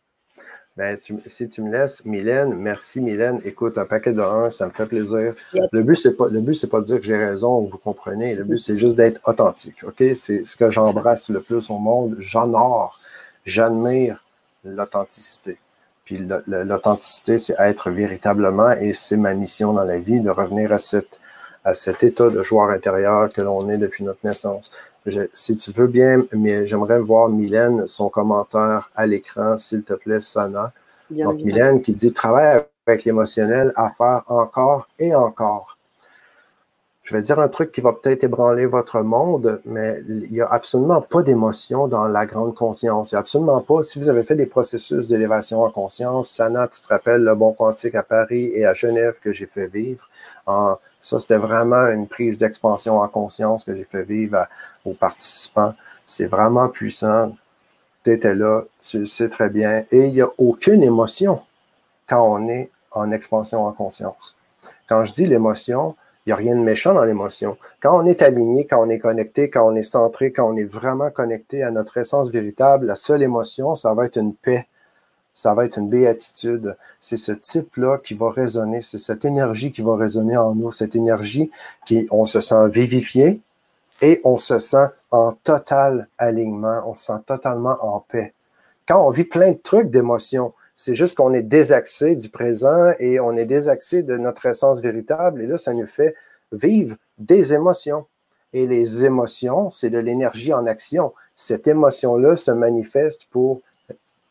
Ben, 0.79 0.97
si 1.27 1.49
tu 1.49 1.61
me 1.63 1.73
laisses, 1.73 2.05
Mylène, 2.05 2.55
merci 2.55 3.01
Mylène. 3.01 3.41
Écoute, 3.45 3.77
un 3.79 3.85
paquet 3.85 4.13
de 4.13 4.23
1, 4.23 4.53
ça 4.53 4.65
me 4.69 4.71
fait 4.71 4.87
plaisir. 4.87 5.35
Le 5.73 5.83
but, 5.83 5.97
c'est 5.97 6.13
pas, 6.13 6.29
le 6.29 6.39
but, 6.41 6.55
c'est 6.55 6.69
pas 6.69 6.79
de 6.79 6.85
dire 6.85 7.01
que 7.01 7.03
j'ai 7.03 7.17
raison, 7.17 7.63
vous 7.63 7.79
comprenez. 7.79 8.37
Le 8.37 8.45
but, 8.45 8.59
c'est 8.59 8.77
juste 8.77 8.95
d'être 8.95 9.21
authentique. 9.27 9.83
OK? 9.83 10.01
C'est 10.15 10.45
ce 10.45 10.55
que 10.55 10.71
j'embrasse 10.71 11.31
le 11.31 11.41
plus 11.41 11.69
au 11.71 11.79
monde. 11.79 12.15
J'honore, 12.21 12.97
j'admire 13.45 14.25
l'authenticité. 14.65 15.59
Puis 16.05 16.25
l'authenticité, 16.47 17.39
c'est 17.39 17.57
être 17.59 17.91
véritablement, 17.91 18.71
et 18.71 18.93
c'est 18.93 19.17
ma 19.17 19.35
mission 19.35 19.73
dans 19.73 19.83
la 19.83 19.99
vie, 19.99 20.21
de 20.21 20.31
revenir 20.31 20.73
à 20.73 20.79
cette 20.79 21.19
à 21.65 21.75
cet 21.75 22.03
état 22.03 22.31
de 22.31 22.43
joueur 22.43 22.71
intérieur 22.71 23.29
que 23.29 23.43
l'on 23.43 23.69
est 23.69 23.79
depuis 23.79 24.05
notre 24.05 24.25
naissance. 24.25 24.71
Si 25.35 25.57
tu 25.57 25.71
veux 25.73 25.87
bien, 25.87 26.25
mais 26.33 26.67
j'aimerais 26.67 27.01
voir 27.01 27.29
Mylène, 27.29 27.87
son 27.89 28.09
commentaire 28.09 28.91
à 28.95 29.07
l'écran, 29.07 29.59
s'il 29.59 29.83
te 29.83 29.95
plaît, 29.95 30.21
Sana. 30.21 30.73
Donc, 31.11 31.37
Mylène 31.37 31.81
qui 31.81 31.93
dit 31.93 32.13
travaille 32.13 32.63
avec 32.87 33.05
l'émotionnel 33.05 33.73
à 33.77 33.91
faire 33.91 34.23
encore 34.27 34.89
et 34.99 35.15
encore 35.15 35.78
je 37.09 37.17
vais 37.17 37.23
dire 37.23 37.39
un 37.39 37.49
truc 37.49 37.73
qui 37.73 37.81
va 37.81 37.95
peut-être 37.95 38.25
ébranler 38.25 38.67
votre 38.67 39.01
monde, 39.01 39.63
mais 39.65 40.03
il 40.07 40.31
n'y 40.31 40.43
a 40.43 40.47
absolument 40.47 41.01
pas 41.01 41.23
d'émotion 41.23 41.89
dans 41.89 42.07
la 42.07 42.27
grande 42.27 42.55
conscience. 42.55 43.13
Il 43.13 43.15
n'y 43.15 43.17
a 43.17 43.21
absolument 43.21 43.63
pas, 43.63 43.83
si 43.83 43.99
vous 43.99 44.11
avez 44.11 44.23
fait 44.23 44.35
des 44.35 44.45
processus 44.45 45.09
d'élévation 45.09 45.63
en 45.63 45.71
conscience, 45.71 46.29
Sana, 46.29 46.69
tu 46.69 46.83
te 46.83 46.89
rappelles 46.89 47.23
le 47.23 47.35
bon 47.35 47.55
quantique 47.55 47.95
à 47.95 48.03
Paris 48.03 48.51
et 48.53 48.67
à 48.67 48.75
Genève 48.75 49.15
que 49.25 49.33
j'ai 49.33 49.47
fait 49.47 49.69
vivre? 49.69 50.07
ça, 51.01 51.19
c'était 51.19 51.39
vraiment 51.39 51.87
une 51.87 52.09
prise 52.09 52.37
d'expansion 52.37 52.99
en 52.99 53.09
conscience 53.09 53.65
que 53.65 53.75
j'ai 53.75 53.85
fait 53.85 54.03
vivre 54.03 54.47
aux 54.85 54.93
participants. 54.93 55.73
C'est 56.05 56.27
vraiment 56.27 56.69
puissant. 56.69 57.35
Tu 58.05 58.13
étais 58.13 58.35
là, 58.35 58.65
tu 58.79 58.99
le 58.99 59.07
sais 59.07 59.31
très 59.31 59.49
bien. 59.49 59.85
Et 59.91 60.09
il 60.09 60.13
n'y 60.13 60.21
a 60.21 60.29
aucune 60.37 60.83
émotion 60.83 61.41
quand 62.07 62.23
on 62.23 62.49
est 62.49 62.71
en 62.91 63.13
expansion 63.13 63.65
en 63.65 63.73
conscience. 63.73 64.37
Quand 64.87 65.05
je 65.05 65.13
dis 65.13 65.25
l'émotion, 65.25 65.97
il 66.29 66.33
n'y 66.33 66.35
a 66.35 66.37
rien 66.37 66.57
de 66.57 66.61
méchant 66.61 66.93
dans 66.93 67.05
l'émotion. 67.05 67.57
Quand 67.81 67.99
on 67.99 68.05
est 68.05 68.21
aligné, 68.21 68.67
quand 68.67 68.85
on 68.85 68.91
est 68.91 68.99
connecté, 68.99 69.49
quand 69.49 69.67
on 69.67 69.75
est 69.75 69.83
centré, 69.83 70.31
quand 70.31 70.47
on 70.47 70.59
est 70.59 70.67
vraiment 70.67 71.11
connecté 71.11 71.63
à 71.63 71.71
notre 71.71 71.97
essence 71.97 72.31
véritable, 72.31 72.85
la 72.85 72.97
seule 72.97 73.23
émotion, 73.23 73.75
ça 73.77 73.95
va 73.95 74.05
être 74.05 74.19
une 74.19 74.35
paix. 74.35 74.67
Ça 75.33 75.55
va 75.55 75.65
être 75.65 75.79
une 75.79 75.89
béatitude. 75.89 76.77
C'est 77.01 77.17
ce 77.17 77.33
type-là 77.33 77.97
qui 78.05 78.13
va 78.13 78.31
résonner. 78.31 78.83
C'est 78.83 78.99
cette 78.99 79.25
énergie 79.25 79.73
qui 79.73 79.81
va 79.81 79.97
résonner 79.97 80.37
en 80.37 80.55
nous. 80.55 80.71
Cette 80.71 80.95
énergie 80.97 81.51
qui, 81.87 82.07
on 82.11 82.27
se 82.27 82.43
sent 82.43 82.69
vivifié 82.69 83.41
et 84.03 84.21
on 84.23 84.37
se 84.37 84.59
sent 84.59 84.89
en 85.11 85.33
total 85.33 86.09
alignement. 86.19 86.83
On 86.85 86.95
se 86.95 87.07
sent 87.07 87.21
totalement 87.25 87.79
en 87.81 88.01
paix. 88.01 88.35
Quand 88.87 89.07
on 89.07 89.09
vit 89.09 89.25
plein 89.25 89.53
de 89.53 89.57
trucs 89.63 89.89
d'émotions, 89.91 90.53
c'est 90.79 90.95
juste 90.95 91.17
qu'on 91.17 91.35
est 91.35 91.43
désaxé 91.43 92.15
du 92.15 92.29
présent 92.29 92.93
et 93.01 93.19
on 93.19 93.37
est 93.37 93.47
désaxé 93.47 94.05
de 94.05 94.17
notre 94.17 94.47
essence 94.47 94.81
véritable. 94.81 95.43
Et 95.43 95.49
là, 95.49 95.59
ça 95.59 95.75
nous 95.75 95.89
fait 95.89 96.15
vivre 96.53 96.97
des 97.19 97.53
émotions. 97.53 98.07
Et 98.53 98.65
les 98.65 99.05
émotions, 99.05 99.73
c'est 99.73 99.91
de 99.91 99.99
l'énergie 99.99 100.53
en 100.53 100.67
action. 100.67 101.13
Cette 101.35 101.67
émotion-là 101.67 102.37
se 102.37 102.53
manifeste 102.53 103.27
pour 103.31 103.61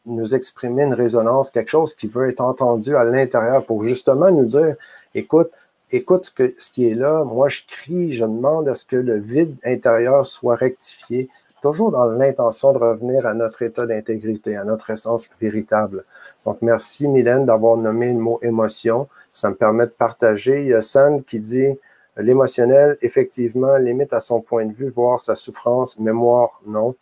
nous 0.06 0.36
exprimer 0.36 0.84
une 0.84 0.94
résonance, 0.94 1.52
quelque 1.52 1.70
chose 1.70 1.94
qui 1.94 2.08
veut 2.08 2.30
être 2.30 2.40
entendu 2.40 2.96
à 2.96 3.04
l'intérieur 3.04 3.66
pour 3.66 3.84
justement 3.84 4.32
nous 4.32 4.46
dire, 4.46 4.76
écoute, 5.16 5.52
écoute 5.92 6.32
ce, 6.58 6.72
qui 6.72 6.90
est 6.90 6.96
là, 6.96 7.26
moi 7.26 7.50
je 7.50 7.64
crie, 7.68 8.14
je 8.14 8.24
demande 8.24 8.70
à 8.70 8.76
ce 8.76 8.86
que 8.86 8.96
le 8.96 9.20
vide 9.20 9.54
intérieur 9.66 10.26
soit 10.26 10.56
rectifié, 10.56 11.28
toujours 11.68 11.92
dans 11.92 12.06
l'intention 12.06 12.72
de 12.72 12.78
revenir 12.78 13.26
à 13.26 13.34
notre 13.34 13.62
état 13.62 13.86
d'intégrité, 13.86 14.56
à 14.56 14.64
notre 14.64 14.90
essence 14.90 15.30
véritable. 15.42 16.06
Donc, 16.46 16.60
merci 16.62 17.10
Mylène 17.10 17.46
d'avoir 17.46 17.76
nommé 17.76 18.08
le 18.08 18.20
mot 18.20 18.40
émotion. 18.42 19.10
Ça 19.32 19.50
me 19.50 19.56
permet 19.56 19.86
de 19.86 19.92
partager. 19.92 20.62
Il 20.62 20.68
y 20.68 20.74
a 20.74 20.82
Sand 20.82 21.26
qui 21.26 21.42
dit 21.42 21.78
l'émotionnel, 22.16 22.98
effectivement, 23.02 23.76
limite 23.78 24.14
à 24.14 24.22
son 24.22 24.40
point 24.40 24.66
de 24.66 24.72
vue, 24.72 24.90
voir 24.90 25.20
sa 25.20 25.36
souffrance, 25.36 26.00
mémoire, 26.00 26.62
non. 26.66 26.96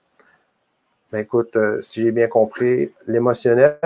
Ben, 1.11 1.19
écoute, 1.19 1.55
euh, 1.55 1.79
si 1.81 2.01
j'ai 2.01 2.11
bien 2.11 2.27
compris, 2.27 2.91
l'émotionnel, 3.05 3.77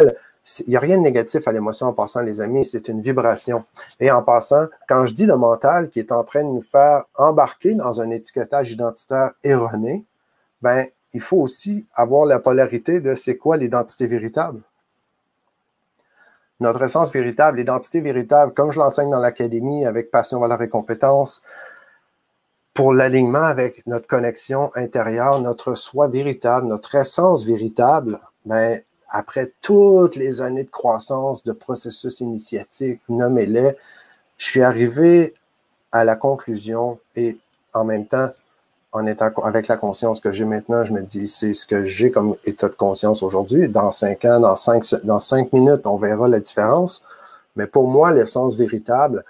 il 0.65 0.69
n'y 0.69 0.77
a 0.77 0.79
rien 0.79 0.98
de 0.98 1.03
négatif 1.03 1.45
à 1.45 1.51
l'émotion 1.51 1.88
en 1.88 1.93
passant, 1.93 2.21
les 2.21 2.39
amis, 2.39 2.63
c'est 2.63 2.88
une 2.88 3.01
vibration. 3.01 3.65
Et 4.00 4.09
en 4.09 4.24
passant, 4.24 4.67
quand 4.88 5.05
je 5.05 5.13
dis 5.13 5.25
le 5.25 5.36
mental 5.36 5.89
qui 5.89 6.00
est 6.00 6.13
en 6.13 6.24
train 6.24 6.43
de 6.43 6.50
nous 6.50 6.62
faire 6.62 7.03
embarquer 7.15 7.75
dans 7.75 8.00
un 8.00 8.09
étiquetage 8.12 8.71
identitaire 8.71 9.31
erroné, 9.43 10.05
ben, 10.61 10.87
il 11.13 11.21
faut 11.21 11.37
aussi 11.37 11.87
avoir 11.93 12.25
la 12.25 12.39
polarité 12.39 12.99
de 12.99 13.15
c'est 13.15 13.37
quoi 13.37 13.57
l'identité 13.57 14.07
véritable. 14.07 14.61
Notre 16.59 16.83
essence 16.83 17.11
véritable, 17.11 17.57
l'identité 17.57 18.01
véritable, 18.01 18.53
comme 18.53 18.71
je 18.71 18.79
l'enseigne 18.79 19.09
dans 19.09 19.19
l'académie 19.19 19.85
avec 19.85 20.11
passion, 20.11 20.39
valeur 20.39 20.61
et 20.61 20.69
compétence, 20.69 21.41
pour 22.73 22.93
l'alignement 22.93 23.43
avec 23.43 23.85
notre 23.87 24.07
connexion 24.07 24.71
intérieure, 24.75 25.41
notre 25.41 25.73
soi 25.73 26.07
véritable, 26.07 26.67
notre 26.67 26.95
essence 26.95 27.45
véritable, 27.45 28.19
ben, 28.45 28.79
après 29.09 29.53
toutes 29.61 30.15
les 30.15 30.41
années 30.41 30.63
de 30.63 30.69
croissance, 30.69 31.43
de 31.43 31.51
processus 31.51 32.19
initiatique, 32.19 33.01
nommez-les, 33.09 33.75
je 34.37 34.45
suis 34.45 34.61
arrivé 34.61 35.33
à 35.91 36.03
la 36.03 36.15
conclusion 36.15 36.99
et 37.15 37.37
en 37.73 37.85
même 37.85 38.05
temps, 38.05 38.29
en 38.91 39.05
étant 39.05 39.29
avec 39.43 39.67
la 39.67 39.77
conscience 39.77 40.19
que 40.19 40.31
j'ai 40.31 40.46
maintenant, 40.46 40.84
je 40.84 40.93
me 40.93 41.01
dis, 41.01 41.27
c'est 41.27 41.53
ce 41.53 41.65
que 41.67 41.86
j'ai 41.86 42.10
comme 42.10 42.36
état 42.46 42.69
de 42.69 42.74
conscience 42.74 43.22
aujourd'hui. 43.22 43.69
Dans 43.69 43.91
cinq 43.91 44.25
ans, 44.25 44.39
dans 44.39 45.19
cinq, 45.19 45.53
minutes, 45.53 45.86
on 45.86 45.98
verra 45.98 46.27
la 46.27 46.39
différence. 46.39 47.03
Mais 47.55 47.67
pour 47.67 47.88
moi, 47.88 48.12
l'essence 48.12 48.55
véritable, 48.55 49.24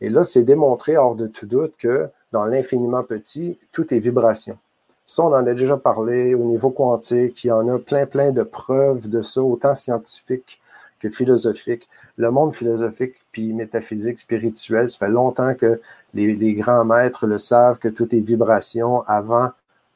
et 0.00 0.10
là, 0.10 0.24
c'est 0.24 0.42
démontré 0.42 0.96
hors 0.96 1.14
de 1.14 1.26
tout 1.26 1.46
doute 1.46 1.74
que 1.78 2.08
dans 2.32 2.44
l'infiniment 2.44 3.02
petit, 3.02 3.58
tout 3.72 3.94
est 3.94 3.98
vibration. 3.98 4.58
Ça, 5.06 5.22
on 5.22 5.28
en 5.28 5.46
a 5.46 5.54
déjà 5.54 5.76
parlé 5.76 6.34
au 6.34 6.44
niveau 6.44 6.70
quantique. 6.70 7.44
Il 7.44 7.48
y 7.48 7.52
en 7.52 7.68
a 7.68 7.78
plein, 7.78 8.06
plein 8.06 8.32
de 8.32 8.42
preuves 8.42 9.08
de 9.08 9.22
ça, 9.22 9.40
autant 9.40 9.74
scientifiques 9.74 10.60
que 11.08 11.14
philosophiques. 11.14 11.88
Le 12.16 12.30
monde 12.30 12.54
philosophique 12.54 13.14
puis 13.32 13.52
métaphysique, 13.52 14.18
spirituel, 14.18 14.90
ça 14.90 14.98
fait 14.98 15.08
longtemps 15.08 15.54
que 15.54 15.80
les, 16.14 16.54
grands 16.54 16.84
maîtres 16.84 17.26
le 17.26 17.38
savent 17.38 17.78
que 17.78 17.88
tout 17.88 18.14
est 18.14 18.20
vibration 18.20 19.02
avant 19.02 19.50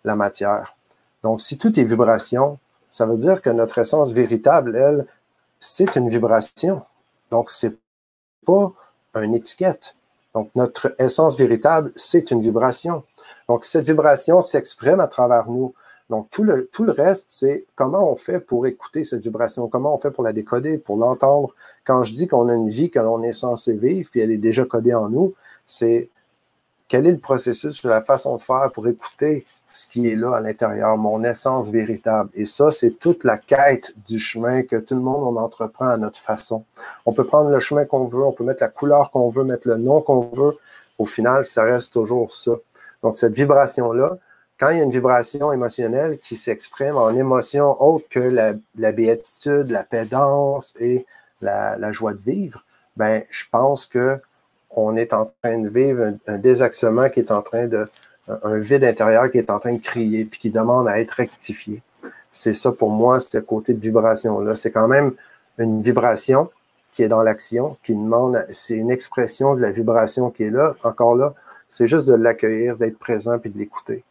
la 0.05 0.17
matière. 0.17 0.76
Donc, 1.23 1.40
si 1.40 1.59
tout 1.59 1.79
est 1.79 1.85
vibration, 1.85 2.59
ça 2.90 3.07
veut 3.07 3.17
dire 3.17 3.40
que 3.43 3.50
notre 3.50 3.79
essence 3.79 4.12
véritable, 4.12 4.76
elle, 4.76 5.07
c'est 5.59 5.97
une 5.97 6.09
vibration. 6.09 6.83
Donc, 7.31 7.50
c'est 7.50 7.76
pas 8.47 8.73
une 9.14 9.35
étiquette. 9.35 9.95
Donc, 10.35 10.50
notre 10.55 10.95
essence 10.99 11.37
véritable, 11.37 11.93
c'est 11.97 12.31
une 12.31 12.40
vibration. 12.40 13.05
Donc, 13.49 13.64
cette 13.64 13.87
vibration 13.87 14.43
s'exprime 14.43 15.00
à 15.00 15.07
travers 15.07 15.49
nous. 15.49 15.75
Donc, 16.11 16.29
tout 16.31 16.43
le, 16.43 16.67
tout 16.67 16.83
le 16.83 16.90
reste, 16.90 17.26
c'est 17.29 17.67
comment 17.76 18.11
on 18.11 18.17
fait 18.17 18.40
pour 18.40 18.67
écouter 18.67 19.05
cette 19.05 19.23
vibration, 19.23 19.69
comment 19.69 19.95
on 19.95 19.99
fait 19.99 20.11
pour 20.11 20.25
la 20.25 20.33
décoder, 20.33 20.76
pour 20.76 20.97
l'entendre? 20.97 21.55
Quand 21.85 22.02
je 22.02 22.12
dis 22.12 22.26
qu'on 22.26 22.49
a 22.49 22.55
une 22.55 22.69
vie 22.69 22.90
que 22.90 22.99
l'on 22.99 23.23
est 23.23 23.33
censé 23.33 23.75
vivre, 23.75 24.11
puis 24.11 24.21
elle 24.21 24.33
est 24.33 24.38
déjà 24.38 24.64
codée 24.64 24.93
en 24.93 25.09
nous, 25.09 25.35
c'est 25.67 26.11
quel 26.88 27.07
est 27.07 27.12
le 27.12 27.19
processus, 27.19 27.85
la 27.85 28.02
façon 28.02 28.37
de 28.37 28.43
faire 28.43 28.73
pour 28.75 28.88
écouter 28.88 29.47
ce 29.73 29.87
qui 29.87 30.11
est 30.11 30.17
là 30.17 30.35
à 30.35 30.40
l'intérieur, 30.40 30.99
mon 30.99 31.23
essence 31.23 31.71
véritable? 31.71 32.29
Et 32.35 32.45
ça, 32.45 32.73
c'est 32.73 32.99
toute 32.99 33.23
la 33.23 33.38
quête 33.38 33.95
du 34.09 34.19
chemin 34.19 34.64
que 34.64 34.75
tout 34.75 34.97
le 34.97 35.00
monde 35.00 35.23
on 35.23 35.40
entreprend 35.40 35.87
à 35.87 35.97
notre 35.97 36.19
façon. 36.19 36.64
On 37.07 37.12
peut 37.12 37.23
prendre 37.23 37.50
le 37.50 37.61
chemin 37.61 37.85
qu'on 37.85 38.07
veut, 38.09 38.25
on 38.25 38.33
peut 38.33 38.43
mettre 38.43 38.64
la 38.64 38.69
couleur 38.69 39.12
qu'on 39.12 39.29
veut, 39.29 39.45
mettre 39.45 39.69
le 39.69 39.76
nom 39.76 40.00
qu'on 40.00 40.23
veut. 40.23 40.59
Au 40.99 41.07
final, 41.07 41.45
ça 41.45 41.62
reste 41.62 41.93
toujours 41.93 42.33
ça. 42.33 42.52
Donc, 43.05 43.17
cette 43.17 43.35
vibration-là, 43.35 44.19
quand 44.61 44.69
il 44.69 44.76
y 44.76 44.81
a 44.81 44.85
une 44.85 44.90
vibration 44.90 45.52
émotionnelle 45.52 46.19
qui 46.19 46.37
s'exprime 46.37 46.97
en 46.97 47.17
émotion 47.17 47.83
autre 47.83 48.05
que 48.11 48.21
la, 48.21 48.93
béatitude, 48.93 49.71
la 49.71 49.85
pédance 49.85 50.75
et 50.79 51.07
la, 51.40 51.93
joie 51.93 52.12
de 52.12 52.19
vivre, 52.19 52.62
ben, 52.95 53.23
je 53.31 53.45
pense 53.50 53.87
que 53.87 54.21
on 54.71 54.97
est 54.97 55.14
en 55.14 55.33
train 55.43 55.59
de 55.59 55.69
vivre 55.69 56.12
un, 56.26 56.38
désaxement 56.38 57.09
qui 57.09 57.21
est 57.21 57.33
en 57.33 57.40
train 57.40 57.67
de, 57.67 57.88
un 58.29 58.59
vide 58.59 58.85
intérieur 58.85 59.31
qui 59.31 59.38
est 59.38 59.50
en 59.50 59.59
train 59.59 59.73
de 59.73 59.83
crier 59.83 60.26
puis 60.26 60.38
qui 60.38 60.50
demande 60.50 60.87
à 60.88 61.00
être 61.00 61.12
rectifié. 61.12 61.83
C'est 62.31 62.55
ça 62.55 62.71
pour 62.71 62.90
moi, 62.90 63.19
ce 63.19 63.38
côté 63.38 63.73
de 63.73 63.81
vibration-là. 63.81 64.55
C'est 64.57 64.71
quand 64.71 64.88
même 64.88 65.14
une 65.59 65.83
vibration 65.83 66.50
qui 66.93 67.02
est 67.02 67.09
dans 67.09 67.23
l'action, 67.23 67.79
qui 67.83 67.95
demande, 67.95 68.45
c'est 68.52 68.76
une 68.76 68.90
expression 68.90 69.55
de 69.55 69.62
la 69.62 69.73
vibration 69.73 70.31
qui 70.31 70.45
est 70.45 70.50
là. 70.50 70.75
Encore 70.85 71.17
là, 71.17 71.35
c'est 71.71 71.87
juste 71.87 72.09
de 72.09 72.14
l'accueillir, 72.14 72.76
d'être 72.76 72.99
présent 72.99 73.38
puis 73.38 73.49
de 73.49 73.59
l'écouter. 73.59 74.05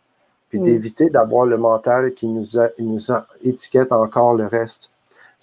Puis 0.49 0.59
mm. 0.59 0.63
d'éviter 0.63 1.09
d'avoir 1.09 1.45
le 1.45 1.57
mental 1.57 2.13
qui 2.13 2.27
nous, 2.27 2.45
nous 2.79 2.99
étiquette 3.43 3.91
encore 3.91 4.35
le 4.35 4.47
reste. 4.47 4.91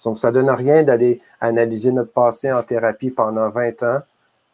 Donc, 0.05 0.17
ça 0.17 0.31
donne 0.31 0.49
rien 0.49 0.83
d'aller 0.83 1.21
analyser 1.41 1.91
notre 1.91 2.11
passé 2.11 2.51
en 2.51 2.61
thérapie 2.61 3.09
pendant 3.09 3.49
20 3.49 3.83
ans 3.83 3.99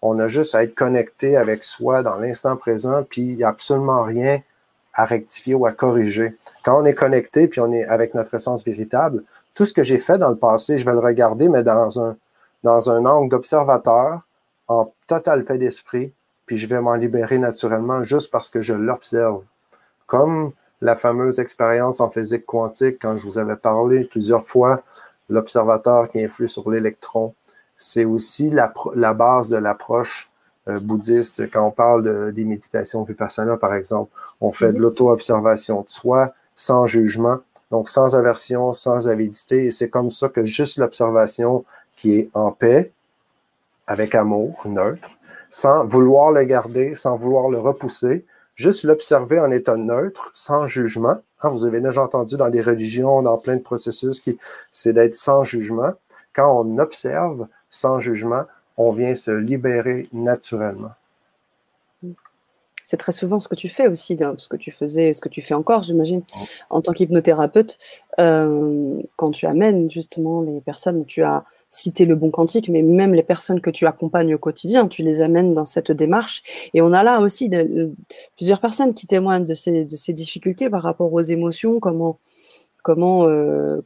on 0.06 0.20
a 0.20 0.28
juste 0.28 0.54
à 0.54 0.64
être 0.64 0.76
connecté 0.76 1.38
avec 1.38 1.64
soi 1.64 2.04
dans 2.04 2.18
l'instant 2.18 2.58
présent, 2.58 3.04
puis 3.10 3.22
il 3.22 3.38
n'y 3.38 3.44
a 3.46 3.48
absolument 3.48 4.04
rien 4.04 4.40
à 4.94 5.06
rectifier 5.06 5.56
ou 5.56 5.66
à 5.66 5.72
corriger. 5.72 6.36
Quand 6.66 6.82
on 6.82 6.86
est 6.86 6.94
connecté, 6.94 7.48
puis 7.48 7.62
on 7.62 7.72
est 7.72 7.86
avec 7.86 8.14
notre 8.14 8.34
essence 8.34 8.66
véritable, 8.66 9.24
tout 9.56 9.64
ce 9.64 9.72
que 9.72 9.82
j'ai 9.82 9.98
fait 9.98 10.18
dans 10.18 10.30
le 10.30 10.36
passé, 10.36 10.78
je 10.78 10.86
vais 10.86 10.92
le 10.92 11.00
regarder, 11.00 11.48
mais 11.48 11.64
dans 11.64 12.02
un, 12.02 12.18
dans 12.64 12.92
un 12.92 13.06
angle 13.06 13.30
d'observateur, 13.30 14.20
en 14.68 14.92
total 15.08 15.46
paix 15.46 15.58
d'esprit, 15.58 16.12
puis 16.46 16.58
je 16.58 16.68
vais 16.68 16.82
m'en 16.82 16.96
libérer 16.96 17.40
naturellement 17.40 18.04
juste 18.04 18.30
parce 18.30 18.50
que 18.50 18.62
je 18.62 18.74
l'observe. 18.74 19.44
Comme 20.08 20.52
la 20.82 20.96
fameuse 20.96 21.40
expérience 21.40 22.00
en 22.00 22.10
physique 22.10 22.46
quantique, 22.46 22.98
quand 23.02 23.18
je 23.18 23.26
vous 23.26 23.38
avais 23.38 23.56
parlé 23.56 24.06
plusieurs 24.06 24.46
fois, 24.46 24.84
l'observateur 25.30 26.10
qui 26.10 26.24
influe 26.24 26.50
sur 26.50 26.70
l'électron 26.70 27.34
c'est 27.84 28.06
aussi 28.06 28.50
la, 28.50 29.14
base 29.14 29.50
de 29.50 29.58
l'approche 29.58 30.30
euh, 30.70 30.80
bouddhiste. 30.80 31.52
Quand 31.52 31.68
on 31.68 31.72
parle 31.72 32.32
des 32.32 32.46
méditations 32.46 33.04
vipassana, 33.04 33.58
par 33.58 33.74
exemple, 33.74 34.12
on 34.40 34.52
fait 34.52 34.72
de 34.72 34.78
mhm. 34.78 34.84
l'auto-observation 34.84 35.82
de 35.82 35.90
soi 35.90 36.34
sans 36.56 36.88
jugement, 36.88 37.40
donc 37.72 37.90
sans 37.90 38.16
aversion, 38.16 38.72
sans 38.72 39.10
avidité. 39.10 39.66
Et 39.66 39.72
c'est 39.72 39.90
comme 39.90 40.12
ça 40.12 40.30
que 40.30 40.46
juste 40.46 40.78
l'observation 40.78 41.66
qui 41.96 42.20
est 42.20 42.30
en 42.34 42.52
paix, 42.52 42.92
avec 43.86 44.16
amour, 44.16 44.62
neutre, 44.66 45.10
sans 45.50 45.86
vouloir 45.86 46.32
le 46.32 46.44
garder, 46.46 46.96
sans 46.96 47.18
vouloir 47.18 47.50
le 47.50 47.60
repousser, 47.60 48.26
juste 48.56 48.84
l'observer 48.84 49.40
en 49.40 49.52
état 49.52 49.78
neutre, 49.78 50.32
sans 50.34 50.68
jugement. 50.68 51.18
Hein, 51.42 51.50
vous 51.50 51.66
avez 51.66 51.82
déjà 51.82 52.04
entendu 52.04 52.38
dans 52.38 52.50
des 52.50 52.62
religions, 52.62 53.22
dans 53.22 53.38
plein 53.38 53.56
de 53.56 53.62
processus, 53.62 54.22
qui 54.22 54.38
c'est 54.72 54.94
d'être 54.94 55.16
sans 55.16 55.44
jugement. 55.44 55.94
Quand 56.34 56.62
on 56.62 56.78
observe, 56.80 57.48
sans 57.70 58.00
jugement, 58.00 58.44
on 58.78 58.92
vient 58.92 59.16
se 59.16 59.32
libérer 59.32 60.08
naturellement. 60.14 60.92
C'est 62.84 62.98
très 62.98 63.14
souvent 63.14 63.40
ce 63.40 63.48
que 63.48 63.56
tu 63.56 63.70
fais 63.70 63.88
aussi, 63.88 64.18
ce 64.38 64.48
que 64.50 64.58
tu 64.58 64.70
faisais, 64.70 65.14
ce 65.14 65.22
que 65.22 65.30
tu 65.30 65.42
fais 65.42 65.54
encore, 65.54 65.84
j'imagine, 65.84 66.22
en 66.70 66.82
tant 66.82 66.92
qu'hypnothérapeute, 66.92 67.78
euh, 68.20 69.02
quand 69.16 69.32
tu 69.32 69.46
amènes 69.46 69.90
justement 69.90 70.42
les 70.42 70.60
personnes, 70.60 71.06
tu 71.06 71.24
as 71.24 71.46
cité 71.74 72.06
le 72.06 72.16
bon 72.16 72.30
quantique, 72.30 72.70
mais 72.70 72.84
même 72.84 73.16
les 73.16 73.24
personnes 73.24 73.60
que 73.60 73.72
tu 73.72 73.88
accompagnes 73.88 74.36
au 74.36 74.38
quotidien, 74.38 74.88
tu 74.88 75.02
les 75.02 75.22
amènes 75.22 75.56
dans 75.56 75.66
cette 75.66 75.92
démarche. 75.92 76.44
Et 76.76 76.82
on 76.82 76.94
a 76.94 77.02
là 77.02 77.20
aussi 77.20 77.50
plusieurs 78.36 78.60
personnes 78.60 78.94
qui 78.94 79.08
témoignent 79.08 79.46
de 79.46 79.56
ces, 79.56 79.84
de 79.84 79.96
ces 79.96 80.14
difficultés 80.14 80.70
par 80.70 80.84
rapport 80.84 81.12
aux 81.12 81.22
émotions, 81.22 81.80
comment, 81.80 82.20
comment, 82.84 83.28
euh, 83.28 83.82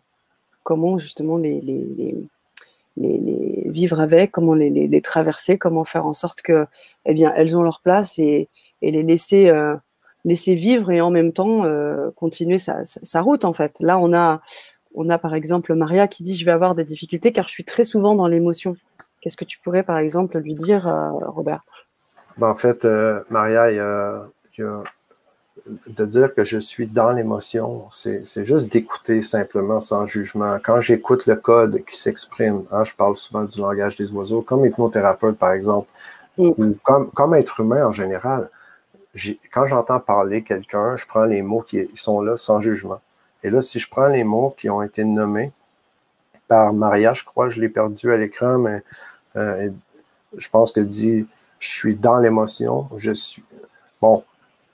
comment 0.63 0.97
justement 0.97 1.38
les, 1.38 1.62
les, 1.62 2.15
vivre 3.67 4.02
avec, 4.02 4.32
comment 4.32 4.54
les, 4.54 5.02
traverser, 5.02 5.58
comment 5.58 5.86
faire 5.86 6.06
en 6.06 6.13
sorte 6.13 6.41
que, 6.41 6.65
eh 7.06 7.13
bien, 7.13 7.32
elles 7.38 7.56
ont 7.56 7.63
leur 7.63 7.80
place 7.80 8.19
et, 8.19 8.50
les 8.82 9.04
laisser, 9.04 9.47
euh, 9.47 9.76
laisser 10.26 10.56
vivre 10.56 10.91
et 10.91 11.00
en 11.00 11.10
même 11.10 11.32
temps 11.32 11.63
euh, 11.63 12.12
continuer 12.15 12.58
sa, 12.58 13.21
route 13.21 13.45
en 13.45 13.54
fait. 13.54 13.78
Là, 13.80 13.97
on 13.97 14.13
a, 14.13 14.41
on 14.97 15.10
a 15.10 15.17
par 15.17 15.33
exemple 15.33 15.73
Maria 15.73 16.07
qui 16.07 16.23
dit 16.23 16.36
je 16.36 16.43
vais 16.43 16.51
avoir 16.51 16.75
des 16.75 16.83
difficultés 16.83 17.31
car 17.31 17.45
je 17.45 17.51
suis 17.51 17.63
très 17.63 17.83
souvent 17.83 18.15
dans 18.15 18.27
l'émotion. 18.27 18.75
Qu'est-ce 19.21 19.38
que 19.38 19.45
tu 19.45 19.60
pourrais 19.60 19.83
par 19.83 19.97
exemple 19.97 20.38
lui 20.39 20.55
dire, 20.55 20.88
euh, 20.88 21.12
Robert? 21.27 21.62
Ben, 22.38 22.49
En 22.49 22.55
fait, 22.55 22.86
Maria, 23.29 23.71
il 23.71 23.77
y 23.77 23.79
a 23.79 24.27
de 25.88 26.05
dire 26.05 26.33
que 26.33 26.43
je 26.45 26.57
suis 26.57 26.88
dans 26.88 27.12
l'émotion, 27.12 27.86
c'est 27.89 28.45
juste 28.45 28.71
d'écouter 28.71 29.23
simplement 29.23 29.81
sans 29.81 30.05
jugement. 30.05 30.57
Quand 30.63 30.81
j'écoute 30.81 31.25
le 31.25 31.36
code 31.36 31.83
qui 31.86 31.97
s'exprime, 31.97 32.63
hein, 32.71 32.83
je 32.83 32.93
parle 32.93 33.17
souvent 33.17 33.43
du 33.43 33.60
langage 33.60 33.95
des 33.97 34.12
oiseaux, 34.12 34.41
comme 34.41 34.65
hypnothérapeute 34.65 35.38
par 35.38 35.51
exemple, 35.53 35.89
mm. 36.38 36.51
ou 36.57 36.77
comme, 36.83 37.12
comme 37.12 37.33
être 37.33 37.60
humain 37.60 37.86
en 37.86 37.93
général, 37.93 38.49
quand 39.51 39.65
j'entends 39.65 39.99
parler 39.99 40.43
quelqu'un, 40.43 40.95
je 40.95 41.05
prends 41.05 41.25
les 41.25 41.41
mots 41.41 41.62
qui 41.62 41.88
sont 41.95 42.21
là 42.21 42.38
sans 42.38 42.62
jugement. 42.62 43.01
Et 43.43 43.50
là, 43.50 43.62
si 43.62 43.80
je 43.80 43.89
prends 43.89 44.08
les 44.08 44.23
mots 44.23 44.54
qui 44.58 44.69
ont 44.69 44.82
été 44.82 45.04
nommés 45.04 45.52
par 46.47 46.73
Maria, 46.73 47.13
je 47.13 47.23
crois, 47.23 47.50
je 47.50 47.62
l'ai 47.62 47.69
perdu 47.69 48.12
à 48.12 48.17
l'écran, 48.17 48.58
mais 48.58 48.82
euh, 49.36 49.69
je 50.36 50.50
pense 50.50 50.71
que 50.71 50.80
dit 50.80 51.28
je 51.60 51.69
suis 51.69 51.95
dans 51.95 52.19
l'émotion, 52.19 52.88
je 52.95 53.12
suis. 53.12 53.43
Bon, 54.02 54.23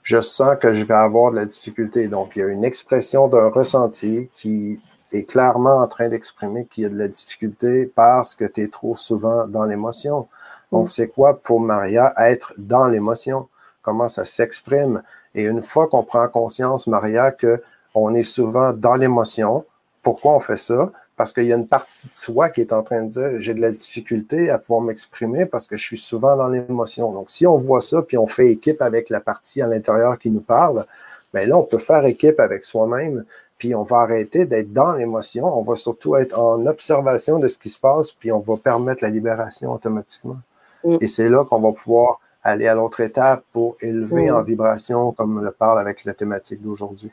je 0.02 0.20
sens 0.20 0.56
que 0.60 0.74
je 0.74 0.84
vais 0.84 0.94
avoir 0.94 1.30
de 1.30 1.36
la 1.36 1.46
difficulté. 1.46 2.08
Donc, 2.08 2.36
il 2.36 2.40
y 2.40 2.42
a 2.42 2.48
une 2.48 2.64
expression 2.64 3.26
d'un 3.26 3.48
ressenti 3.48 4.28
qui 4.36 4.80
est 5.12 5.24
clairement 5.24 5.78
en 5.78 5.88
train 5.88 6.08
d'exprimer 6.08 6.66
qu'il 6.66 6.84
y 6.84 6.86
a 6.86 6.90
de 6.90 6.98
la 6.98 7.08
difficulté 7.08 7.86
parce 7.86 8.34
que 8.34 8.44
tu 8.44 8.62
es 8.62 8.68
trop 8.68 8.96
souvent 8.96 9.46
dans 9.46 9.64
l'émotion. 9.64 10.28
Donc, 10.72 10.84
mm. 10.84 10.88
c'est 10.88 11.08
quoi 11.08 11.40
pour 11.40 11.60
Maria 11.60 12.12
être 12.18 12.52
dans 12.58 12.88
l'émotion? 12.88 13.48
Comment 13.82 14.08
ça 14.08 14.24
s'exprime? 14.24 15.02
Et 15.34 15.44
une 15.44 15.62
fois 15.62 15.88
qu'on 15.88 16.04
prend 16.04 16.28
conscience, 16.28 16.86
Maria, 16.86 17.30
que 17.30 17.62
on 17.94 18.14
est 18.14 18.24
souvent 18.24 18.72
dans 18.72 18.94
l'émotion, 18.94 19.64
pourquoi 20.02 20.36
on 20.36 20.40
fait 20.40 20.58
ça? 20.58 20.92
parce 21.16 21.32
qu'il 21.32 21.44
y 21.44 21.52
a 21.52 21.56
une 21.56 21.68
partie 21.68 22.08
de 22.08 22.12
soi 22.12 22.50
qui 22.50 22.60
est 22.60 22.72
en 22.72 22.82
train 22.82 23.02
de 23.02 23.08
dire 23.08 23.40
j'ai 23.40 23.54
de 23.54 23.60
la 23.60 23.70
difficulté 23.70 24.50
à 24.50 24.58
pouvoir 24.58 24.80
m'exprimer 24.80 25.46
parce 25.46 25.66
que 25.66 25.76
je 25.76 25.84
suis 25.84 25.96
souvent 25.96 26.36
dans 26.36 26.48
l'émotion. 26.48 27.12
Donc, 27.12 27.30
si 27.30 27.46
on 27.46 27.56
voit 27.56 27.82
ça, 27.82 28.02
puis 28.02 28.18
on 28.18 28.26
fait 28.26 28.50
équipe 28.50 28.82
avec 28.82 29.10
la 29.10 29.20
partie 29.20 29.62
à 29.62 29.68
l'intérieur 29.68 30.18
qui 30.18 30.30
nous 30.30 30.40
parle, 30.40 30.86
bien 31.32 31.46
là, 31.46 31.56
on 31.56 31.62
peut 31.62 31.78
faire 31.78 32.04
équipe 32.04 32.40
avec 32.40 32.64
soi-même, 32.64 33.24
puis 33.58 33.74
on 33.74 33.84
va 33.84 33.98
arrêter 33.98 34.44
d'être 34.44 34.72
dans 34.72 34.92
l'émotion. 34.92 35.46
On 35.46 35.62
va 35.62 35.76
surtout 35.76 36.16
être 36.16 36.36
en 36.38 36.66
observation 36.66 37.38
de 37.38 37.46
ce 37.46 37.58
qui 37.58 37.68
se 37.68 37.78
passe, 37.78 38.10
puis 38.10 38.32
on 38.32 38.40
va 38.40 38.56
permettre 38.56 39.04
la 39.04 39.10
libération 39.10 39.72
automatiquement. 39.72 40.38
Mm. 40.84 40.96
Et 41.00 41.06
c'est 41.06 41.28
là 41.28 41.44
qu'on 41.44 41.60
va 41.60 41.72
pouvoir 41.72 42.20
aller 42.42 42.66
à 42.66 42.74
l'autre 42.74 43.00
étape 43.00 43.44
pour 43.52 43.76
élever 43.80 44.30
en 44.30 44.42
vibration, 44.42 45.12
comme 45.12 45.42
le 45.42 45.50
parle 45.52 45.78
avec 45.78 46.04
la 46.04 46.12
thématique 46.12 46.60
d'aujourd'hui. 46.60 47.10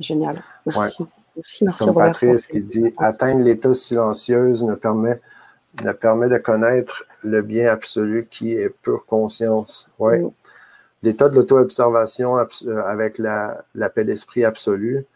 Génial. 0.00 0.42
Merci. 0.66 1.06
Merci, 1.36 1.64
merci 1.64 1.84
Comme 1.84 1.94
Patrice 1.94 2.46
qui 2.46 2.60
dit 2.60 2.92
atteindre 2.98 3.42
l'état 3.42 3.72
silencieuse 3.72 4.64
ne 4.64 4.74
permet, 4.74 5.20
ne 5.84 5.92
permet 5.92 6.28
de 6.28 6.38
connaître 6.38 7.04
le 7.22 7.42
bien 7.42 7.70
absolu 7.70 8.26
qui 8.28 8.54
est 8.54 8.70
pure 8.82 9.06
conscience. 9.06 9.88
Ouais. 9.98 10.24
L'état 11.02 11.28
de 11.28 11.36
l'auto-observation 11.36 12.36
euh, 12.36 12.82
avec 12.84 13.18
la, 13.18 13.64
la 13.74 13.88
paix 13.88 14.04
d'esprit 14.04 14.44
absolue. 14.44 15.06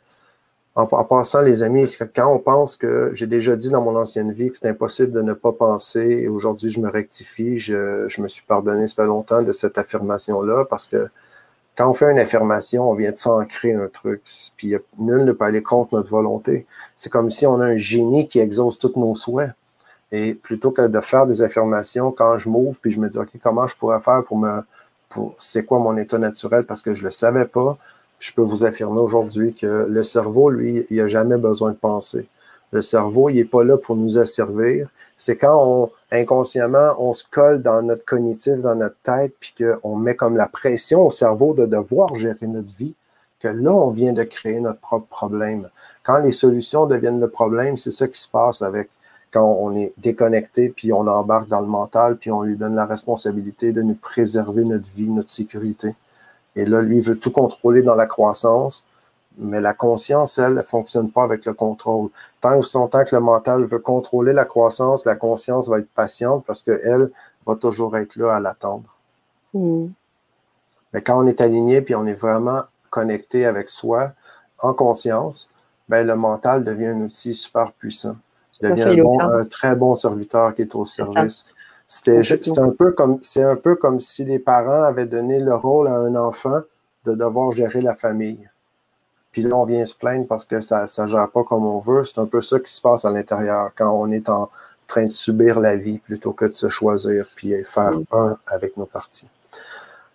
En, 0.75 0.85
en, 0.85 1.05
passant, 1.05 1.43
les 1.43 1.63
amis, 1.63 1.93
quand 2.15 2.33
on 2.33 2.39
pense 2.39 2.77
que 2.77 3.11
j'ai 3.15 3.27
déjà 3.27 3.57
dit 3.57 3.69
dans 3.69 3.83
mon 3.83 3.97
ancienne 3.97 4.33
vie 4.33 4.51
que 4.51 4.57
c'est 4.57 4.69
impossible 4.69 5.13
de 5.13 5.21
ne 5.21 5.35
pas 5.35 5.53
penser, 5.53 6.01
et 6.01 6.29
aujourd'hui 6.29 6.71
je 6.71 6.81
me 6.81 6.89
rectifie, 6.89 7.59
je, 7.59 8.09
je, 8.09 8.23
me 8.23 8.29
suis 8.29 8.45
pardonné, 8.45 8.87
ça 8.87 8.95
fait 8.95 9.07
longtemps 9.07 9.43
de 9.43 9.53
cette 9.53 9.77
affirmation-là, 9.77 10.65
parce 10.71 10.87
que 10.87 11.09
quand 11.77 11.89
on 11.89 11.95
fait 11.95 12.11
une 12.11 12.19
affirmation, 12.19 12.91
on 12.91 12.95
vient 12.95 13.13
de 13.13 13.17
s'ancrer 13.17 13.73
un 13.73 13.89
truc, 13.89 14.23
puis 14.57 14.75
nul 14.99 15.25
ne 15.25 15.33
peut 15.33 15.45
aller 15.45 15.63
contre 15.63 15.95
notre 15.95 16.11
volonté. 16.11 16.67
C'est 16.97 17.11
comme 17.11 17.31
si 17.31 17.47
on 17.47 17.61
a 17.61 17.67
un 17.67 17.77
génie 17.77 18.29
qui 18.29 18.41
exauce 18.41 18.79
tous 18.79 18.93
nos 18.97 19.15
souhaits. 19.15 19.53
Et 20.11 20.35
plutôt 20.35 20.71
que 20.71 20.87
de 20.87 21.01
faire 21.01 21.27
des 21.27 21.41
affirmations, 21.41 22.13
quand 22.13 22.37
je 22.37 22.51
m'ouvre, 22.51 22.79
puis 22.81 22.91
je 22.91 23.01
me 23.01 23.09
dis, 23.09 23.19
OK, 23.19 23.31
comment 23.43 23.67
je 23.67 23.75
pourrais 23.75 24.01
faire 24.01 24.23
pour 24.25 24.37
me, 24.37 24.61
pour, 25.09 25.35
c'est 25.39 25.65
quoi 25.65 25.79
mon 25.79 25.97
état 25.97 26.19
naturel, 26.19 26.65
parce 26.65 26.83
que 26.83 26.95
je 26.95 27.05
le 27.05 27.11
savais 27.11 27.47
pas, 27.47 27.79
je 28.19 28.31
peux 28.33 28.43
vous 28.43 28.65
affirmer 28.65 29.01
aujourd'hui 29.01 29.55
que 29.55 29.87
le 29.89 30.05
cerveau, 30.05 30.51
lui, 30.51 30.85
il 30.91 31.01
a 31.01 31.09
jamais 31.09 31.39
besoin 31.39 31.73
de 31.73 31.77
penser. 31.77 32.29
Le 32.71 32.83
cerveau, 32.83 33.31
il 33.31 33.39
est 33.39 33.45
pas 33.45 33.65
là 33.65 33.79
pour 33.79 33.97
nous 33.97 34.19
asservir. 34.19 34.89
C'est 35.25 35.37
quand 35.37 35.65
on, 35.65 35.91
inconsciemment, 36.11 36.97
on 36.99 37.13
se 37.13 37.23
colle 37.31 37.63
dans 37.63 37.81
notre 37.81 38.05
cognitif, 38.05 38.57
dans 38.57 38.75
notre 38.75 38.97
tête, 39.05 39.33
puis 39.39 39.55
qu'on 39.57 39.95
met 39.95 40.17
comme 40.17 40.37
la 40.37 40.49
pression 40.49 41.07
au 41.07 41.11
cerveau 41.11 41.55
de 41.55 41.65
devoir 41.65 42.17
gérer 42.17 42.49
notre 42.49 42.75
vie, 42.77 42.93
que 43.39 43.47
là, 43.47 43.71
on 43.71 43.91
vient 43.91 44.13
de 44.13 44.25
créer 44.25 44.59
notre 44.59 44.81
propre 44.81 45.07
problème. 45.07 45.69
Quand 46.03 46.19
les 46.19 46.33
solutions 46.33 46.87
deviennent 46.87 47.21
le 47.21 47.29
problème, 47.29 47.79
c'est 47.79 47.93
ça 47.93 48.09
qui 48.09 48.19
se 48.19 48.29
passe 48.29 48.63
avec 48.63 48.91
quand 49.31 49.47
on 49.61 49.77
est 49.77 49.93
déconnecté, 49.99 50.71
puis 50.71 50.93
on 50.93 51.07
embarque 51.07 51.47
dans 51.47 51.61
le 51.61 51.69
mental, 51.69 52.17
puis 52.17 52.33
on 52.33 52.43
lui 52.43 52.57
donne 52.57 52.75
la 52.75 52.85
responsabilité 52.85 53.71
de 53.71 53.83
nous 53.83 53.95
préserver 53.95 54.65
notre 54.65 54.91
vie, 54.97 55.09
notre 55.09 55.31
sécurité. 55.31 55.95
Et 56.57 56.65
là, 56.65 56.83
lui 56.83 57.01
veut 57.01 57.17
tout 57.17 57.31
contrôler 57.31 57.83
dans 57.83 57.95
la 57.95 58.07
croissance, 58.07 58.85
mais 59.39 59.61
la 59.61 59.75
conscience, 59.75 60.39
elle, 60.39 60.55
ne 60.55 60.63
fonctionne 60.63 61.11
pas 61.11 61.23
avec 61.23 61.45
le 61.45 61.55
contrôle. 61.55 62.11
Tant 62.41 62.57
aussi 62.57 62.77
longtemps 62.77 63.05
que 63.05 63.15
le 63.15 63.21
mental 63.21 63.65
veut 63.65 63.79
contrôler 63.79 64.33
la 64.33 64.45
croissance, 64.45 65.05
la 65.05 65.17
conscience 65.17 65.69
va 65.69 65.79
être 65.79 65.91
patiente 65.91 66.45
parce 66.47 66.63
qu'elle 66.63 67.11
va 67.47 67.57
toujours 67.57 67.97
être 67.97 68.17
là 68.17 68.35
à 68.35 68.41
l'attendre. 68.41 68.95
Hmm. 69.55 69.89
Mais 70.93 71.03
quand 71.03 71.23
on 71.23 71.27
est 71.27 71.41
aligné 71.41 71.81
puis 71.81 71.95
on 71.95 72.07
est 72.07 72.15
vraiment 72.15 72.63
connecté 72.91 73.47
avec 73.47 73.71
soi, 73.71 74.13
en 74.59 74.75
conscience, 74.75 75.51
ben, 75.89 76.07
le 76.07 76.15
mental 76.15 76.63
devient 76.65 76.89
un 76.89 77.01
outil 77.01 77.35
super 77.35 77.73
puissant 77.73 78.17
devient 78.63 79.05
un, 79.21 79.45
très 79.45 79.75
bon 79.75 79.95
serviteur 79.95 80.55
qui 80.55 80.63
est 80.63 80.75
au 80.75 80.85
service. 80.85 81.45
C'était 81.87 82.23
un 82.59 82.71
peu 82.71 82.93
comme 82.93 83.19
c'est 83.23 83.43
un 83.43 83.57
peu 83.57 83.77
comme 83.77 84.01
si 84.01 84.25
les 84.25 84.39
parents 84.39 84.83
avaient 84.83 85.07
donné 85.07 85.41
le 85.41 85.55
rôle 85.55 85.89
à 85.89 85.95
un 85.95 86.15
enfant 86.15 86.61
de 87.05 87.15
devoir 87.15 87.53
gérer 87.53 87.81
la 87.81 87.95
famille. 87.95 88.49
Puis 89.33 89.43
là, 89.43 89.57
on 89.57 89.65
vient 89.65 89.85
se 89.87 89.95
plaindre 89.95 90.27
parce 90.27 90.45
que 90.45 90.61
ça 90.61 90.87
ne 90.99 91.07
gère 91.07 91.29
pas 91.31 91.43
comme 91.43 91.65
on 91.65 91.81
veut. 91.81 92.05
C'est 92.05 92.19
un 92.19 92.27
peu 92.27 92.43
ça 92.43 92.61
qui 92.61 92.71
se 92.71 92.81
passe 92.81 93.05
à 93.05 93.11
l'intérieur 93.11 93.71
quand 93.75 93.91
on 93.91 94.11
est 94.11 94.29
en 94.29 94.51
train 94.87 95.07
de 95.07 95.13
subir 95.13 95.59
la 95.59 95.75
vie 95.75 95.99
plutôt 95.99 96.33
que 96.33 96.45
de 96.45 96.53
se 96.53 96.69
choisir 96.69 97.27
puis 97.35 97.55
faire 97.65 97.93
un 98.13 98.37
avec 98.47 98.77
nos 98.77 98.85
parties. 98.85 99.29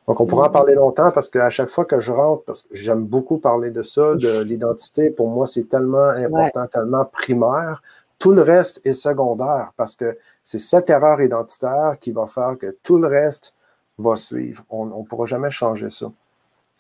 Donc, 0.08 0.22
on 0.22 0.26
pourra 0.26 0.48
en 0.48 0.52
parler 0.52 0.76
longtemps 0.76 1.12
parce 1.12 1.30
qu'à 1.30 1.50
chaque 1.50 1.68
fois 1.68 1.84
que 1.84 2.00
je 2.00 2.14
rentre, 2.14 2.44
parce 2.46 2.62
que 2.62 2.70
j'aime 2.72 3.04
beaucoup 3.04 3.40
parler 3.40 3.72
de 3.72 3.84
ça, 3.84 4.16
de 4.16 4.42
l'identité, 4.44 5.10
pour 5.10 5.28
moi, 5.28 5.48
c'est 5.48 5.66
tellement 5.66 6.08
important, 6.08 6.66
tellement 6.68 7.06
primaire. 7.06 7.82
Tout 8.20 8.32
le 8.32 8.42
reste 8.42 8.82
est 8.86 8.94
secondaire 8.94 9.74
parce 9.78 9.96
que 9.96 10.18
c'est 10.44 10.60
cette 10.60 10.90
erreur 10.90 11.22
identitaire 11.22 11.98
qui 12.00 12.12
va 12.12 12.26
faire 12.28 12.56
que 12.58 12.76
tout 12.84 12.98
le 12.98 13.08
reste 13.08 13.54
va 13.98 14.16
suivre. 14.16 14.64
On 14.70 14.86
ne 14.86 15.04
pourra 15.04 15.26
jamais 15.26 15.52
changer 15.52 15.90
ça. 15.90 16.08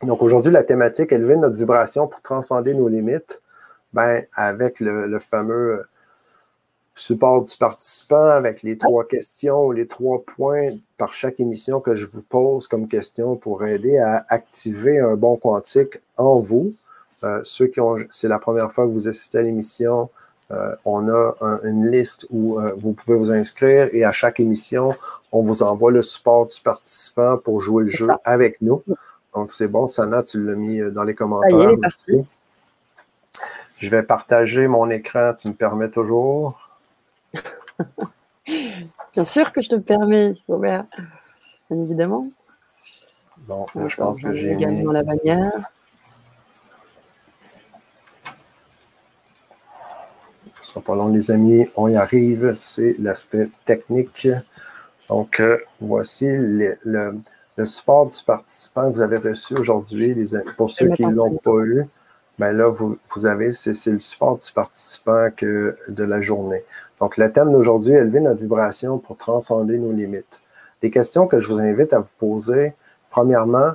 Donc 0.04 0.22
aujourd'hui, 0.22 0.52
la 0.52 0.64
thématique, 0.64 1.12
élever 1.12 1.38
notre 1.38 1.56
vibration 1.56 2.08
pour 2.08 2.22
transcender 2.22 2.74
nos 2.74 2.88
limites, 2.88 3.42
ben, 3.94 4.24
avec 4.36 4.80
le, 4.80 5.18
fameux 5.20 5.86
support 6.94 7.44
du 7.44 7.56
participant, 7.58 8.30
avec 8.30 8.64
les 8.64 8.78
trois 8.78 9.06
questions 9.06 9.72
les 9.72 9.88
trois 9.88 10.24
points 10.24 10.70
par 10.98 11.14
chaque 11.14 11.40
émission 11.40 11.80
que 11.80 11.96
je 11.96 12.06
vous 12.06 12.22
pose 12.22 12.68
comme 12.68 12.88
question 12.88 13.36
pour 13.36 13.66
aider 13.66 13.98
à 13.98 14.26
activer 14.30 15.00
un 15.00 15.16
bon 15.16 15.38
quantique 15.38 16.00
en 16.18 16.40
vous. 16.40 16.74
Euh, 17.24 17.42
ceux 17.44 17.68
qui 17.68 17.80
ont, 17.80 17.98
c'est 18.12 18.28
la 18.28 18.40
première 18.40 18.72
fois 18.72 18.86
que 18.86 18.92
vous 18.92 19.08
assistez 19.08 19.40
à 19.40 19.42
l'émission, 19.44 20.10
euh, 20.52 20.76
on 20.86 21.10
a 21.10 21.36
une 21.64 21.90
liste 21.90 22.26
où 22.30 22.60
euh, 22.60 22.74
vous 22.78 22.94
pouvez 22.94 23.18
vous 23.18 23.32
inscrire 23.32 23.90
et 23.92 24.06
à 24.06 24.12
chaque 24.12 24.40
émission, 24.40 24.96
on 25.32 25.42
vous 25.42 25.62
envoie 25.62 25.92
le 25.92 26.02
support 26.02 26.48
du 26.48 26.60
participant 26.62 27.38
pour 27.38 27.60
jouer 27.60 27.86
le 27.86 27.90
jeu 27.90 28.08
avec 28.24 28.62
nous. 28.62 28.84
Donc, 29.38 29.52
c'est 29.52 29.68
bon, 29.68 29.86
Sana, 29.86 30.24
tu 30.24 30.44
l'as 30.44 30.56
mis 30.56 30.82
euh, 30.82 30.90
dans 30.90 31.04
les 31.04 31.14
commentaires. 31.14 31.78
Merci. 31.78 32.26
Je 33.78 33.88
vais 33.88 34.02
partager 34.02 34.68
mon 34.68 34.90
écran, 34.90 35.36
tu 35.38 35.50
me 35.50 35.54
permets 35.54 35.92
toujours? 35.92 36.72
Bien 39.14 39.26
sûr 39.26 39.54
que 39.54 39.62
je 39.62 39.70
te 39.70 39.76
permets, 39.76 40.34
Robert. 40.48 40.86
Bien 41.70 41.84
évidemment. 41.84 42.28
Bon, 43.48 43.68
je 43.76 43.96
pense 43.96 44.20
que 44.20 44.34
j'ai 44.34 44.56
mis... 44.56 44.82
dans 44.82 44.92
la 44.92 45.04
bannière. 45.04 45.70
Ce 50.62 50.72
sera 50.72 50.82
pas 50.82 50.96
long, 50.96 51.10
les 51.10 51.30
amis. 51.30 51.68
On 51.76 51.88
y 51.88 51.96
arrive. 51.96 52.54
C'est 52.56 52.96
l'aspect 52.98 53.50
technique. 53.66 54.28
Donc, 55.10 55.40
euh, 55.40 55.60
voici 55.80 56.26
le, 56.28 57.22
support 57.66 58.08
du 58.08 58.24
participant 58.24 58.92
que 58.92 58.96
vous 58.98 59.02
avez 59.02 59.18
reçu 59.18 59.56
aujourd'hui. 59.56 60.16
Pour 60.58 60.70
ceux 60.70 60.90
qui 60.90 61.06
ne 61.06 61.14
l'ont 61.14 61.38
pas 61.38 61.60
eu, 61.64 61.86
ben 62.40 62.52
là, 62.52 62.70
vous, 62.70 62.98
vous 63.16 63.26
avez, 63.26 63.52
c'est 63.52 63.92
le 63.92 64.00
support 64.00 64.38
du 64.38 64.52
participant 64.52 65.30
que, 65.36 65.76
de 65.90 66.04
la 66.04 66.22
journée. 66.22 66.64
Donc, 67.00 67.18
le 67.18 67.32
thème 67.32 67.52
d'aujourd'hui, 67.52 67.94
élever 67.94 68.20
notre 68.20 68.42
vibration 68.42 69.00
pour 69.00 69.16
transcender 69.16 69.78
nos 69.78 69.92
limites. 69.92 70.40
Les 70.84 70.92
questions 70.92 71.28
que 71.28 71.40
je 71.40 71.48
vous 71.48 71.60
invite 71.60 71.94
à 71.94 72.00
vous 72.00 72.06
poser, 72.20 72.74
premièrement, 73.10 73.72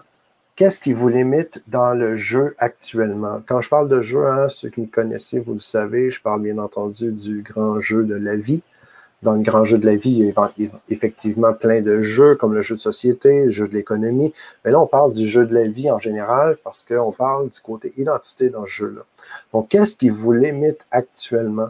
qu'est-ce 0.55 0.79
qui 0.79 0.92
vous 0.92 1.09
limite 1.09 1.62
dans 1.66 1.95
le 1.95 2.16
jeu 2.16 2.55
actuellement? 2.59 3.40
Quand 3.47 3.61
je 3.61 3.68
parle 3.68 3.88
de 3.88 4.03
jeu, 4.03 4.27
hein, 4.27 4.49
ceux 4.49 4.68
qui 4.68 4.83
me 4.83 4.87
connaissez, 4.87 5.40
vous 5.40 5.55
le 5.55 5.61
savez, 5.61 6.11
je 6.11 6.23
parle 6.23 6.42
bien 6.42 6.59
entendu 6.59 7.11
du 7.11 7.42
grand 7.42 7.81
jeu 7.81 8.05
de 8.05 8.14
la 8.14 8.37
vie. 8.37 8.62
Dans 9.23 9.35
le 9.35 9.43
grand 9.43 9.65
jeu 9.65 9.79
de 9.79 9.87
la 9.87 9.95
vie, 9.95 10.11
il 10.11 10.27
y 10.27 10.33
a 10.37 10.53
effectivement 10.89 11.53
plein 11.53 11.81
de 11.81 12.01
jeux 12.01 12.35
comme 12.35 12.55
le 12.55 12.63
jeu 12.63 12.75
de 12.75 12.81
société, 12.81 13.45
le 13.45 13.51
jeu 13.51 13.69
de 13.69 13.75
l'économie. 13.75 14.35
Mais 14.65 14.73
là, 14.73 14.81
on 14.81 14.87
parle 14.87 15.13
du 15.13 15.29
jeu 15.29 15.47
de 15.47 15.55
la 15.55 15.69
vie 15.69 15.91
en 15.91 16.01
général 16.01 16.57
parce 16.65 16.83
qu'on 16.83 17.13
parle 17.13 17.49
du 17.49 17.61
côté 17.61 17.93
identité 17.97 18.51
dans 18.51 18.65
ce 18.65 18.71
jeu-là. 18.71 19.03
Donc, 19.53 19.69
qu'est-ce 19.69 19.95
qui 19.95 20.09
vous 20.09 20.33
limite 20.33 20.81
actuellement? 20.91 21.69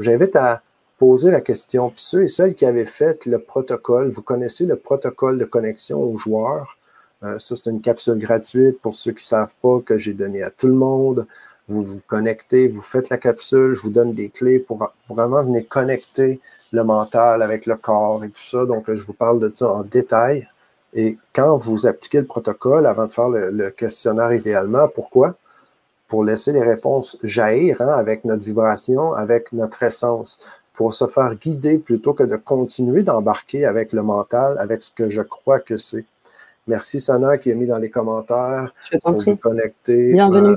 J'invite 0.00 0.34
à 0.34 0.62
poser 0.98 1.30
la 1.30 1.40
question. 1.40 1.90
Puis 1.90 2.02
ceux 2.02 2.24
et 2.24 2.28
celles 2.28 2.54
qui 2.54 2.66
avaient 2.66 2.84
fait 2.84 3.26
le 3.26 3.38
protocole, 3.38 4.10
vous 4.10 4.22
connaissez 4.22 4.66
le 4.66 4.76
protocole 4.76 5.38
de 5.38 5.44
connexion 5.44 6.02
aux 6.02 6.16
joueurs? 6.16 6.78
Euh, 7.22 7.38
ça, 7.38 7.56
c'est 7.56 7.70
une 7.70 7.80
capsule 7.80 8.18
gratuite 8.18 8.80
pour 8.80 8.94
ceux 8.94 9.12
qui 9.12 9.22
ne 9.24 9.28
savent 9.28 9.54
pas 9.62 9.80
que 9.84 9.98
j'ai 9.98 10.14
donné 10.14 10.42
à 10.42 10.50
tout 10.50 10.66
le 10.66 10.74
monde. 10.74 11.26
Vous 11.68 11.82
vous 11.82 12.00
connectez, 12.06 12.68
vous 12.68 12.80
faites 12.80 13.10
la 13.10 13.18
capsule, 13.18 13.74
je 13.74 13.82
vous 13.82 13.90
donne 13.90 14.14
des 14.14 14.30
clés 14.30 14.58
pour 14.58 14.92
vraiment 15.08 15.42
venir 15.42 15.68
connecter 15.68 16.40
le 16.72 16.84
mental 16.84 17.42
avec 17.42 17.66
le 17.66 17.76
corps 17.76 18.24
et 18.24 18.28
tout 18.28 18.42
ça. 18.42 18.64
Donc, 18.64 18.84
je 18.92 19.04
vous 19.04 19.12
parle 19.12 19.38
de 19.38 19.52
ça 19.54 19.70
en 19.70 19.82
détail. 19.82 20.48
Et 20.94 21.18
quand 21.34 21.56
vous 21.58 21.86
appliquez 21.86 22.18
le 22.18 22.26
protocole, 22.26 22.86
avant 22.86 23.06
de 23.06 23.12
faire 23.12 23.28
le, 23.28 23.70
questionnaire 23.70 24.32
idéalement, 24.32 24.88
pourquoi? 24.88 25.34
Pour 26.06 26.24
laisser 26.24 26.52
les 26.52 26.62
réponses 26.62 27.18
jaillir 27.22 27.82
hein, 27.82 27.88
avec 27.88 28.24
notre 28.24 28.42
vibration, 28.42 29.12
avec 29.12 29.52
notre 29.52 29.82
essence, 29.82 30.40
pour 30.72 30.94
se 30.94 31.06
faire 31.06 31.34
guider 31.34 31.76
plutôt 31.78 32.14
que 32.14 32.22
de 32.22 32.36
continuer 32.36 33.02
d'embarquer 33.02 33.66
avec 33.66 33.92
le 33.92 34.02
mental, 34.02 34.56
avec 34.58 34.80
ce 34.80 34.90
que 34.90 35.10
je 35.10 35.20
crois 35.20 35.60
que 35.60 35.76
c'est. 35.76 36.06
Merci 36.66 37.00
Sana 37.00 37.36
qui 37.36 37.50
a 37.50 37.54
mis 37.54 37.66
dans 37.66 37.78
les 37.78 37.90
commentaires 37.90 38.72
Je 38.90 38.98
pour 38.98 39.20
vous 39.20 39.36
connecter. 39.36 40.12
Bienvenue. 40.12 40.50
Euh, 40.50 40.56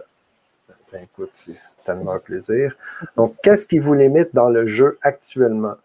ben, 0.91 1.03
écoute, 1.03 1.31
c'est 1.33 1.55
tellement 1.85 2.13
un 2.13 2.19
plaisir. 2.19 2.75
Donc, 3.15 3.35
qu'est-ce 3.41 3.65
qui 3.65 3.79
vous 3.79 3.93
limite 3.93 4.29
dans 4.33 4.49
le 4.49 4.67
jeu 4.67 4.97
actuellement? 5.01 5.75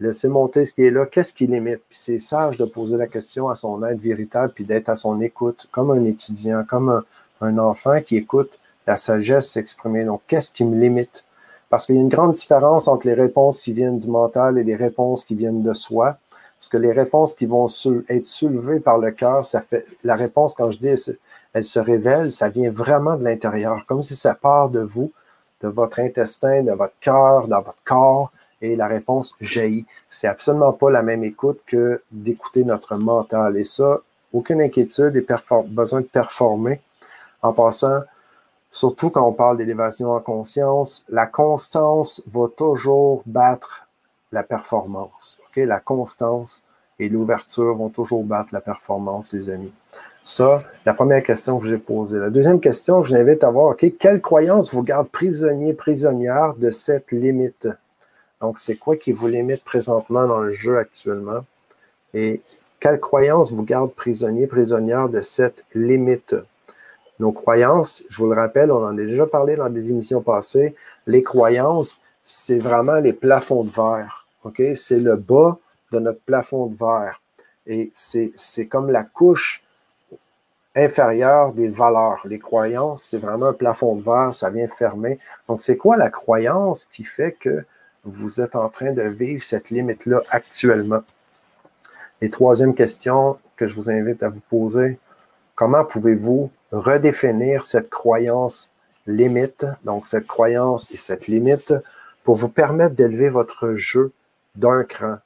Laissez 0.00 0.28
monter 0.28 0.64
ce 0.64 0.72
qui 0.72 0.84
est 0.84 0.90
là. 0.90 1.06
Qu'est-ce 1.06 1.32
qui 1.32 1.46
limite? 1.46 1.82
Puis 1.88 1.98
c'est 1.98 2.18
sage 2.18 2.56
de 2.56 2.64
poser 2.64 2.96
la 2.96 3.08
question 3.08 3.48
à 3.48 3.56
son 3.56 3.82
être 3.82 4.00
véritable, 4.00 4.52
puis 4.54 4.64
d'être 4.64 4.88
à 4.88 4.96
son 4.96 5.20
écoute, 5.20 5.68
comme 5.72 5.90
un 5.90 6.04
étudiant, 6.04 6.64
comme 6.64 6.88
un, 6.88 7.04
un 7.40 7.58
enfant 7.58 8.00
qui 8.00 8.16
écoute 8.16 8.58
la 8.86 8.96
sagesse 8.96 9.50
s'exprimer. 9.50 10.04
Donc, 10.04 10.22
qu'est-ce 10.26 10.50
qui 10.50 10.64
me 10.64 10.78
limite? 10.78 11.24
Parce 11.68 11.84
qu'il 11.84 11.96
y 11.96 11.98
a 11.98 12.02
une 12.02 12.08
grande 12.08 12.32
différence 12.32 12.88
entre 12.88 13.06
les 13.06 13.14
réponses 13.14 13.60
qui 13.60 13.72
viennent 13.72 13.98
du 13.98 14.08
mental 14.08 14.56
et 14.56 14.64
les 14.64 14.76
réponses 14.76 15.24
qui 15.24 15.34
viennent 15.34 15.62
de 15.62 15.74
soi. 15.74 16.16
Parce 16.58 16.70
que 16.70 16.78
les 16.78 16.92
réponses 16.92 17.34
qui 17.34 17.46
vont 17.46 17.66
être 18.08 18.24
soulevées 18.24 18.80
par 18.80 18.98
le 18.98 19.10
cœur, 19.10 19.44
ça 19.44 19.60
fait 19.60 19.84
la 20.02 20.16
réponse, 20.16 20.54
quand 20.54 20.70
je 20.70 20.78
dis 20.78 20.94
elle 21.52 21.64
se 21.64 21.78
révèle, 21.78 22.30
ça 22.32 22.48
vient 22.48 22.70
vraiment 22.70 23.16
de 23.16 23.24
l'intérieur, 23.24 23.84
comme 23.86 24.02
si 24.02 24.16
ça 24.16 24.34
part 24.34 24.68
de 24.68 24.80
vous, 24.80 25.12
de 25.60 25.68
votre 25.68 25.98
intestin, 26.00 26.62
de 26.62 26.72
votre 26.72 26.98
cœur, 27.00 27.48
dans 27.48 27.62
votre 27.62 27.82
corps, 27.84 28.30
et 28.60 28.76
la 28.76 28.86
réponse 28.86 29.34
jaillit. 29.40 29.86
C'est 30.08 30.26
absolument 30.26 30.72
pas 30.72 30.90
la 30.90 31.02
même 31.02 31.24
écoute 31.24 31.60
que 31.66 32.02
d'écouter 32.10 32.64
notre 32.64 32.96
mental. 32.96 33.56
Et 33.56 33.64
ça, 33.64 33.98
aucune 34.32 34.60
inquiétude 34.60 35.16
et 35.16 35.26
besoin 35.68 36.00
de 36.00 36.06
performer. 36.06 36.80
En 37.42 37.52
passant, 37.52 38.00
surtout 38.70 39.10
quand 39.10 39.26
on 39.26 39.32
parle 39.32 39.58
d'élévation 39.58 40.12
en 40.12 40.20
conscience, 40.20 41.04
la 41.08 41.26
constance 41.26 42.22
va 42.26 42.48
toujours 42.48 43.22
battre 43.26 43.86
la 44.32 44.42
performance. 44.42 45.38
ok? 45.46 45.64
La 45.64 45.80
constance 45.80 46.62
et 46.98 47.08
l'ouverture 47.08 47.76
vont 47.76 47.90
toujours 47.90 48.24
battre 48.24 48.52
la 48.52 48.60
performance, 48.60 49.32
les 49.32 49.48
amis. 49.48 49.72
Ça, 50.24 50.62
la 50.84 50.94
première 50.94 51.22
question 51.22 51.58
que 51.58 51.66
j'ai 51.66 51.78
posée. 51.78 52.18
La 52.18 52.30
deuxième 52.30 52.60
question, 52.60 53.02
je 53.02 53.14
vous 53.14 53.20
invite 53.20 53.42
à 53.44 53.50
voir, 53.50 53.70
OK, 53.70 53.86
quelle 53.98 54.20
croyance 54.20 54.72
vous 54.74 54.82
garde 54.82 55.08
prisonnier, 55.08 55.72
prisonnière 55.72 56.54
de 56.54 56.70
cette 56.70 57.12
limite? 57.12 57.68
Donc, 58.40 58.58
c'est 58.58 58.76
quoi 58.76 58.96
qui 58.96 59.12
vous 59.12 59.28
limite 59.28 59.64
présentement 59.64 60.26
dans 60.26 60.40
le 60.40 60.52
jeu 60.52 60.78
actuellement? 60.78 61.44
Et 62.14 62.42
quelle 62.78 63.00
croyance 63.00 63.52
vous 63.52 63.64
garde 63.64 63.92
prisonnier, 63.94 64.46
prisonnière 64.46 65.08
de 65.08 65.22
cette 65.22 65.64
limite? 65.74 66.36
Nos 67.18 67.32
croyances, 67.32 68.04
je 68.08 68.18
vous 68.18 68.30
le 68.30 68.36
rappelle, 68.38 68.70
on 68.70 68.84
en 68.84 68.96
a 68.96 69.02
déjà 69.02 69.26
parlé 69.26 69.56
dans 69.56 69.68
des 69.68 69.90
émissions 69.90 70.20
passées, 70.20 70.76
les 71.06 71.22
croyances, 71.22 72.00
c'est 72.22 72.58
vraiment 72.58 73.00
les 73.00 73.12
plafonds 73.12 73.64
de 73.64 73.70
verre. 73.70 74.26
OK? 74.44 74.62
C'est 74.76 75.00
le 75.00 75.16
bas 75.16 75.58
de 75.90 75.98
notre 75.98 76.20
plafond 76.20 76.66
de 76.66 76.76
verre. 76.76 77.20
Et 77.66 77.90
c'est 77.94 78.66
comme 78.66 78.90
la 78.90 79.02
couche 79.02 79.62
inférieure 80.78 81.52
des 81.52 81.68
valeurs. 81.68 82.22
Les 82.24 82.38
croyances, 82.38 83.02
c'est 83.02 83.18
vraiment 83.18 83.46
un 83.46 83.52
plafond 83.52 83.96
de 83.96 84.02
verre, 84.02 84.32
ça 84.32 84.50
vient 84.50 84.68
fermer. 84.68 85.18
Donc, 85.48 85.60
c'est 85.60 85.76
quoi 85.76 85.96
la 85.96 86.10
croyance 86.10 86.84
qui 86.86 87.04
fait 87.04 87.32
que 87.32 87.64
vous 88.04 88.40
êtes 88.40 88.56
en 88.56 88.68
train 88.68 88.92
de 88.92 89.02
vivre 89.02 89.42
cette 89.42 89.70
limite-là 89.70 90.22
actuellement? 90.30 91.02
Et 92.20 92.30
troisième 92.30 92.74
question 92.74 93.38
que 93.56 93.68
je 93.68 93.74
vous 93.74 93.90
invite 93.90 94.22
à 94.22 94.28
vous 94.28 94.42
poser, 94.48 94.98
comment 95.54 95.84
pouvez-vous 95.84 96.50
redéfinir 96.72 97.64
cette 97.64 97.90
croyance 97.90 98.70
limite, 99.06 99.66
donc 99.84 100.06
cette 100.06 100.26
croyance 100.26 100.86
et 100.90 100.96
cette 100.96 101.26
limite, 101.26 101.74
pour 102.24 102.36
vous 102.36 102.48
permettre 102.48 102.94
d'élever 102.94 103.30
votre 103.30 103.74
jeu 103.74 104.12
d'un 104.54 104.84
cran? 104.84 105.18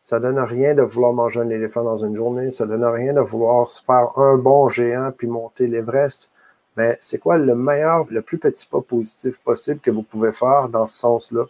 Ça 0.00 0.18
donne 0.18 0.38
rien 0.38 0.74
de 0.74 0.82
vouloir 0.82 1.12
manger 1.12 1.40
un 1.40 1.50
éléphant 1.50 1.84
dans 1.84 1.98
une 1.98 2.16
journée. 2.16 2.50
Ça 2.50 2.66
donne 2.66 2.84
rien 2.84 3.12
de 3.12 3.20
vouloir 3.20 3.68
se 3.68 3.84
faire 3.84 4.18
un 4.18 4.36
bon 4.36 4.68
géant 4.68 5.12
puis 5.16 5.26
monter 5.26 5.66
l'Everest. 5.66 6.30
Mais 6.76 6.96
c'est 7.00 7.18
quoi 7.18 7.36
le 7.36 7.54
meilleur, 7.54 8.06
le 8.08 8.22
plus 8.22 8.38
petit 8.38 8.66
pas 8.66 8.80
positif 8.80 9.38
possible 9.38 9.80
que 9.80 9.90
vous 9.90 10.02
pouvez 10.02 10.32
faire 10.32 10.68
dans 10.68 10.86
ce 10.86 10.98
sens-là? 10.98 11.44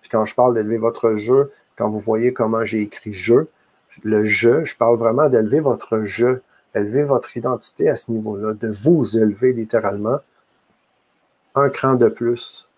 Puis 0.00 0.10
quand 0.10 0.24
je 0.24 0.34
parle 0.34 0.54
d'élever 0.54 0.78
votre 0.78 1.16
jeu, 1.16 1.52
quand 1.76 1.90
vous 1.90 1.98
voyez 1.98 2.32
comment 2.32 2.64
j'ai 2.64 2.80
écrit 2.80 3.12
jeu, 3.12 3.48
le 4.02 4.24
jeu, 4.24 4.64
je 4.64 4.76
parle 4.76 4.96
vraiment 4.96 5.28
d'élever 5.28 5.60
votre 5.60 6.04
jeu, 6.04 6.42
élever 6.74 7.02
votre 7.02 7.36
identité 7.36 7.90
à 7.90 7.96
ce 7.96 8.10
niveau-là, 8.10 8.54
de 8.54 8.68
vous 8.68 9.18
élever 9.18 9.52
littéralement 9.52 10.20
un 11.54 11.68
cran 11.68 11.96
de 11.96 12.08
plus. 12.08 12.68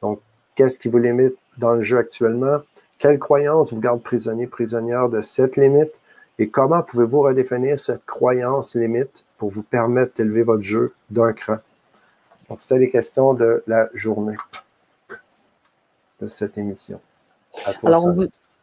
Donc, 0.00 0.20
qu'est-ce 0.56 0.78
qui 0.78 0.88
vous 0.88 0.98
limite 0.98 1.36
dans 1.58 1.74
le 1.74 1.82
jeu 1.82 1.98
actuellement? 1.98 2.60
Quelle 3.02 3.18
croyance 3.18 3.72
vous 3.72 3.80
garde 3.80 4.00
prisonnier, 4.00 4.46
prisonnière 4.46 5.08
de 5.08 5.22
cette 5.22 5.56
limite? 5.56 5.90
Et 6.38 6.48
comment 6.48 6.84
pouvez-vous 6.84 7.22
redéfinir 7.22 7.76
cette 7.76 8.06
croyance 8.06 8.76
limite 8.76 9.24
pour 9.38 9.50
vous 9.50 9.64
permettre 9.64 10.14
d'élever 10.18 10.44
votre 10.44 10.62
jeu 10.62 10.94
d'un 11.10 11.32
cran? 11.32 11.56
Donc, 12.48 12.60
c'était 12.60 12.78
les 12.78 12.90
questions 12.90 13.34
de 13.34 13.64
la 13.66 13.88
journée 13.92 14.36
de 16.20 16.28
cette 16.28 16.56
émission. 16.56 17.00
Alors, 17.82 18.08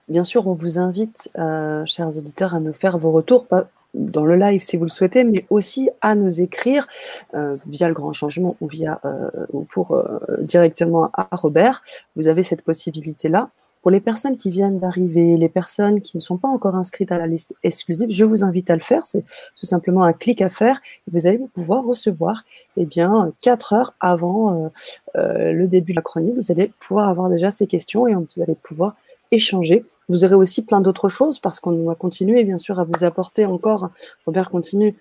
bien 0.07 0.23
sûr, 0.23 0.47
on 0.47 0.53
vous 0.53 0.79
invite, 0.79 1.29
euh, 1.37 1.85
chers 1.85 2.17
auditeurs, 2.17 2.55
à 2.55 2.61
nous 2.61 2.71
faire 2.71 2.97
vos 2.97 3.11
retours, 3.11 3.45
pas 3.45 3.67
dans 3.93 4.23
le 4.23 4.37
live 4.37 4.61
si 4.61 4.77
vous 4.77 4.85
le 4.85 4.89
souhaitez, 4.89 5.25
mais 5.25 5.45
aussi 5.49 5.89
à 5.99 6.15
nous 6.15 6.39
écrire 6.39 6.87
euh, 7.33 7.57
via 7.67 7.89
le 7.89 7.93
grand 7.93 8.13
changement 8.13 8.55
ou 8.61 8.67
via 8.69 9.01
euh, 9.03 9.29
ou 9.51 9.65
pour 9.65 10.01
directement 10.39 11.11
à 11.11 11.27
Robert. 11.33 11.83
Vous 12.15 12.29
avez 12.29 12.43
cette 12.43 12.63
possibilité-là. 12.63 13.49
Pour 13.81 13.91
les 13.91 14.01
personnes 14.01 14.35
qui 14.35 14.51
viennent 14.51 14.79
d'arriver, 14.79 15.37
les 15.37 15.47
personnes 15.47 16.01
qui 16.01 16.17
ne 16.17 16.21
sont 16.21 16.37
pas 16.37 16.49
encore 16.49 16.75
inscrites 16.75 17.11
à 17.11 17.17
la 17.17 17.27
liste 17.27 17.55
exclusive, 17.63 18.09
je 18.09 18.25
vous 18.25 18.43
invite 18.43 18.69
à 18.69 18.75
le 18.75 18.81
faire. 18.81 19.05
C'est 19.05 19.23
tout 19.55 19.65
simplement 19.65 20.03
un 20.03 20.13
clic 20.13 20.41
à 20.41 20.49
faire 20.49 20.81
et 21.07 21.11
vous 21.11 21.27
allez 21.27 21.39
pouvoir 21.53 21.85
recevoir, 21.85 22.43
eh 22.75 22.85
bien, 22.85 23.31
quatre 23.41 23.73
heures 23.73 23.93
avant 24.01 24.65
euh, 24.65 24.69
euh, 25.15 25.53
le 25.53 25.67
début 25.67 25.93
de 25.93 25.97
la 25.97 26.01
chronique, 26.01 26.35
vous 26.35 26.51
allez 26.51 26.71
pouvoir 26.79 27.07
avoir 27.07 27.29
déjà 27.29 27.51
ces 27.51 27.67
questions 27.67 28.07
et 28.07 28.15
vous 28.15 28.41
allez 28.41 28.55
pouvoir 28.55 28.95
échanger. 29.31 29.85
Vous 30.09 30.25
aurez 30.25 30.35
aussi 30.35 30.63
plein 30.63 30.81
d'autres 30.81 31.07
choses 31.07 31.39
parce 31.39 31.59
qu'on 31.59 31.85
va 31.85 31.95
continuer, 31.95 32.43
bien 32.43 32.57
sûr, 32.57 32.79
à 32.79 32.83
vous 32.83 33.03
apporter 33.03 33.45
encore. 33.45 33.91
Robert 34.25 34.49
continue 34.49 34.95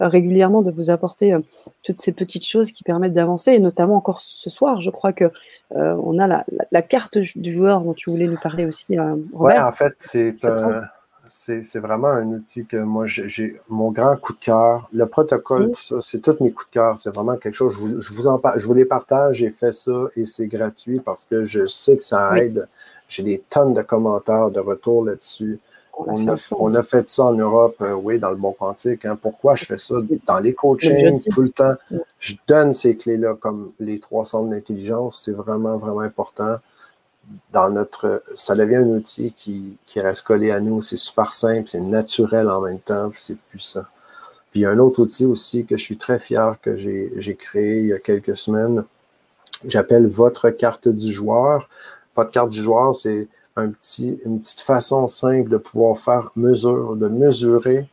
régulièrement 0.00 0.62
de 0.62 0.70
vous 0.70 0.90
apporter 0.90 1.32
euh, 1.32 1.40
toutes 1.82 1.98
ces 1.98 2.12
petites 2.12 2.46
choses 2.46 2.72
qui 2.72 2.82
permettent 2.82 3.14
d'avancer, 3.14 3.52
et 3.52 3.58
notamment 3.58 3.96
encore 3.96 4.20
ce 4.20 4.50
soir, 4.50 4.80
je 4.80 4.90
crois 4.90 5.12
que 5.12 5.24
euh, 5.74 5.96
on 6.02 6.18
a 6.18 6.44
la, 6.70 6.82
carte 6.82 7.18
du 7.18 7.52
joueur 7.52 7.80
dont 7.80 7.94
tu 7.94 8.10
voulais 8.10 8.26
nous 8.26 8.38
parler 8.38 8.66
aussi, 8.66 8.98
euh, 8.98 9.16
Robert. 9.32 9.56
Ouais, 9.56 9.60
en 9.60 9.72
fait, 9.72 9.94
c'est 9.98 10.36
c'est 11.28 11.80
vraiment 11.80 12.08
un 12.08 12.26
outil 12.28 12.66
que 12.66 12.76
moi 12.76 13.04
j'ai 13.06 13.58
mon 13.68 13.90
grand 13.90 14.16
coup 14.16 14.32
de 14.32 14.38
cœur. 14.38 14.88
Le 14.92 15.06
protocole, 15.06 15.72
c'est 16.00 16.22
tous 16.22 16.36
mes 16.40 16.52
coups 16.52 16.68
de 16.68 16.74
cœur. 16.74 16.98
C'est 17.00 17.12
vraiment 17.12 17.34
quelque 17.36 17.54
chose. 17.54 17.74
Je 17.74 17.78
vous, 17.78 18.00
je 18.00 18.12
vous 18.12 18.28
en 18.28 18.40
je 18.56 18.64
vous 18.64 18.74
les 18.74 18.84
partage. 18.84 19.38
J'ai 19.38 19.50
fait 19.50 19.72
ça 19.72 20.04
et 20.14 20.24
c'est 20.24 20.46
gratuit 20.46 21.00
parce 21.00 21.26
que 21.26 21.44
je 21.44 21.66
sais 21.66 21.96
que 21.96 22.04
ça 22.04 22.38
aide. 22.38 22.68
J'ai 23.08 23.24
des 23.24 23.42
tonnes 23.50 23.74
de 23.74 23.82
commentaires, 23.82 24.50
de 24.50 24.60
retours 24.60 25.04
là-dessus. 25.04 25.58
On 25.98 26.74
a, 26.74 26.82
fait 26.82 27.08
ça 27.08 27.24
en 27.24 27.32
Europe, 27.32 27.76
euh, 27.80 27.94
oui, 27.94 28.18
dans 28.18 28.30
le 28.30 28.36
bon 28.36 28.52
quantique. 28.52 29.04
Hein. 29.06 29.18
Pourquoi 29.20 29.56
je 29.56 29.64
fais 29.64 29.78
ça? 29.78 29.94
Dans 30.26 30.38
les 30.40 30.52
coachings 30.52 31.18
tout 31.30 31.40
le 31.40 31.48
temps? 31.48 31.74
Je 32.18 32.34
donne 32.46 32.72
ces 32.72 32.96
clés-là 32.96 33.34
comme 33.34 33.72
les 33.80 33.98
trois 33.98 34.26
centres 34.26 34.50
d'intelligence. 34.50 35.22
C'est 35.24 35.32
vraiment, 35.32 35.78
vraiment 35.78 36.00
important. 36.00 36.56
Dans 37.52 37.70
notre, 37.70 38.22
ça 38.34 38.54
devient 38.54 38.76
un 38.76 38.88
outil 38.88 39.32
qui, 39.36 39.78
qui 39.86 40.00
reste 40.00 40.22
collé 40.22 40.50
à 40.50 40.60
nous. 40.60 40.82
C'est 40.82 40.96
super 40.96 41.32
simple, 41.32 41.66
c'est 41.66 41.80
naturel 41.80 42.50
en 42.50 42.60
même 42.60 42.78
temps, 42.78 43.10
c'est 43.16 43.38
puissant. 43.48 43.84
Puis 44.50 44.60
il 44.60 44.62
y 44.64 44.66
a 44.66 44.70
un 44.70 44.78
autre 44.78 45.00
outil 45.00 45.24
aussi 45.24 45.64
que 45.64 45.76
je 45.76 45.82
suis 45.82 45.96
très 45.96 46.18
fier 46.18 46.56
que 46.60 46.76
j'ai 46.76 47.36
créé 47.36 47.80
il 47.80 47.86
y 47.88 47.92
a 47.94 47.98
quelques 47.98 48.36
semaines. 48.36 48.84
J'appelle 49.64 50.06
votre 50.06 50.50
carte 50.50 50.88
du 50.88 51.12
joueur. 51.12 51.68
Votre 52.14 52.30
carte 52.30 52.50
du 52.50 52.62
joueur, 52.62 52.94
c'est 52.94 53.28
une 53.56 54.40
petite 54.40 54.60
façon 54.60 55.08
simple 55.08 55.48
de 55.48 55.56
pouvoir 55.56 55.98
faire 55.98 56.30
mesure, 56.36 56.96
de 56.96 57.08
mesurer 57.08 57.88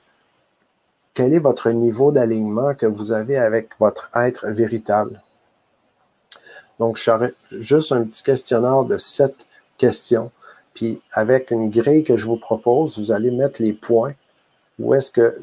quel 1.14 1.34
est 1.34 1.40
votre 1.40 1.70
niveau 1.72 2.12
d'alignement 2.12 2.74
que 2.74 2.86
vous 2.86 3.12
avez 3.12 3.38
avec 3.38 3.70
votre 3.80 4.10
être 4.16 4.48
véritable. 4.48 5.22
Donc, 6.80 6.98
je 6.98 7.32
juste 7.52 7.92
un 7.92 8.04
petit 8.06 8.24
questionnaire 8.24 8.84
de 8.84 8.98
sept 8.98 9.36
questions. 9.78 10.32
Puis, 10.74 11.02
avec 11.12 11.52
une 11.52 11.70
grille 11.70 12.04
que 12.04 12.18
je 12.18 12.26
vous 12.26 12.38
propose, 12.38 12.98
vous 12.98 13.12
allez 13.12 13.32
mettre 13.32 13.62
les 13.62 13.74
points. 13.74 14.14
Où 14.80 14.96
est-ce 14.96 15.12
que, 15.12 15.40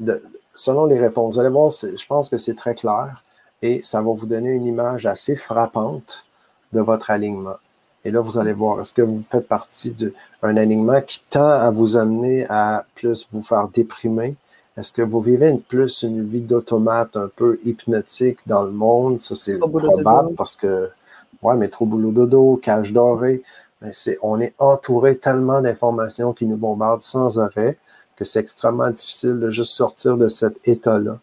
selon 0.54 0.87
les 0.87 0.98
réponses, 0.98 1.35
vous 1.35 1.40
allez 1.40 1.50
voir, 1.50 1.70
je 1.70 2.06
pense 2.06 2.28
que 2.28 2.37
c'est 2.37 2.56
très 2.56 2.74
clair 2.74 3.22
et 3.62 3.83
ça 3.83 4.02
va 4.02 4.12
vous 4.12 4.26
donner 4.26 4.50
une 4.50 4.66
image 4.66 5.06
assez 5.06 5.37
frappante 5.37 6.26
de 6.72 6.80
votre 6.80 7.11
alignement. 7.11 7.56
Et 8.04 8.10
là, 8.10 8.20
vous 8.20 8.38
allez 8.38 8.52
voir, 8.52 8.80
est-ce 8.80 8.94
que 8.94 9.02
vous 9.02 9.22
faites 9.28 9.46
partie 9.46 9.94
d'un 10.42 10.56
alignement 10.56 11.00
qui 11.02 11.22
tend 11.28 11.48
à 11.48 11.70
vous 11.70 11.96
amener 11.96 12.46
à 12.48 12.84
plus 12.94 13.28
vous 13.32 13.42
faire 13.42 13.68
déprimer? 13.68 14.36
Est-ce 14.76 14.92
que 14.92 15.02
vous 15.02 15.20
vivez 15.20 15.48
une, 15.48 15.60
plus 15.60 16.02
une 16.02 16.26
vie 16.26 16.40
d'automate 16.40 17.16
un 17.16 17.28
peu 17.34 17.58
hypnotique 17.64 18.38
dans 18.46 18.62
le 18.62 18.70
monde? 18.70 19.20
Ça, 19.20 19.34
c'est 19.34 19.58
probable 19.58 20.34
parce 20.34 20.56
que, 20.56 20.90
ouais, 21.42 21.56
mais 21.56 21.68
trop 21.68 21.84
boulot 21.84 22.12
dodo, 22.12 22.58
cage 22.62 22.92
doré, 22.92 23.42
mais 23.82 23.92
c'est, 23.92 24.18
on 24.22 24.40
est 24.40 24.54
entouré 24.58 25.18
tellement 25.18 25.60
d'informations 25.60 26.32
qui 26.32 26.46
nous 26.46 26.56
bombardent 26.56 27.02
sans 27.02 27.38
arrêt 27.38 27.76
que 28.16 28.24
c'est 28.24 28.40
extrêmement 28.40 28.90
difficile 28.90 29.38
de 29.38 29.50
juste 29.50 29.72
sortir 29.72 30.16
de 30.16 30.28
cet 30.28 30.56
état-là. 30.68 31.18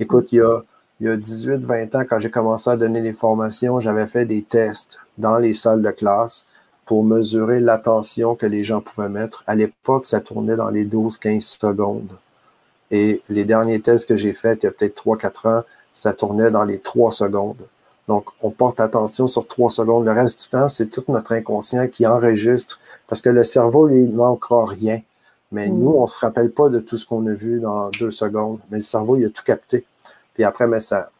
Écoute, 0.00 0.28
il 0.32 0.38
y 0.38 0.40
a 0.40 0.62
il 1.00 1.06
y 1.06 1.10
a 1.10 1.16
18-20 1.16 1.96
ans, 1.96 2.04
quand 2.08 2.20
j'ai 2.20 2.30
commencé 2.30 2.70
à 2.70 2.76
donner 2.76 3.00
les 3.00 3.12
formations, 3.12 3.80
j'avais 3.80 4.06
fait 4.06 4.26
des 4.26 4.42
tests 4.42 4.98
dans 5.18 5.38
les 5.38 5.52
salles 5.52 5.82
de 5.82 5.90
classe 5.90 6.44
pour 6.86 7.02
mesurer 7.02 7.60
l'attention 7.60 8.34
que 8.34 8.46
les 8.46 8.62
gens 8.62 8.80
pouvaient 8.80 9.08
mettre. 9.08 9.42
À 9.46 9.54
l'époque, 9.54 10.04
ça 10.04 10.20
tournait 10.20 10.56
dans 10.56 10.70
les 10.70 10.84
12-15 10.84 11.40
secondes. 11.40 12.12
Et 12.90 13.22
les 13.28 13.44
derniers 13.44 13.80
tests 13.80 14.08
que 14.08 14.16
j'ai 14.16 14.32
faits, 14.32 14.62
il 14.62 14.66
y 14.66 14.68
a 14.68 14.72
peut-être 14.72 15.04
3-4 15.04 15.48
ans, 15.48 15.62
ça 15.92 16.12
tournait 16.12 16.50
dans 16.50 16.64
les 16.64 16.78
3 16.78 17.10
secondes. 17.10 17.66
Donc, 18.06 18.26
on 18.42 18.50
porte 18.50 18.80
attention 18.80 19.26
sur 19.26 19.46
3 19.46 19.70
secondes. 19.70 20.04
Le 20.04 20.12
reste 20.12 20.42
du 20.42 20.48
temps, 20.48 20.68
c'est 20.68 20.86
tout 20.86 21.04
notre 21.08 21.32
inconscient 21.32 21.88
qui 21.88 22.06
enregistre 22.06 22.78
parce 23.08 23.22
que 23.22 23.30
le 23.30 23.44
cerveau, 23.44 23.86
lui, 23.86 24.02
il 24.02 24.10
ne 24.10 24.16
manquera 24.16 24.66
rien. 24.66 25.00
Mais 25.52 25.68
mm. 25.68 25.78
nous, 25.78 25.90
on 25.90 26.02
ne 26.02 26.08
se 26.08 26.20
rappelle 26.20 26.50
pas 26.50 26.68
de 26.68 26.80
tout 26.80 26.98
ce 26.98 27.06
qu'on 27.06 27.26
a 27.26 27.32
vu 27.32 27.60
dans 27.60 27.90
deux 27.90 28.10
secondes. 28.10 28.58
Mais 28.70 28.78
le 28.78 28.82
cerveau, 28.82 29.16
il 29.16 29.24
a 29.24 29.30
tout 29.30 29.44
capté. 29.44 29.86
Puis 30.34 30.44
après, 30.44 30.66
mais 30.66 30.80
ça, 30.80 31.10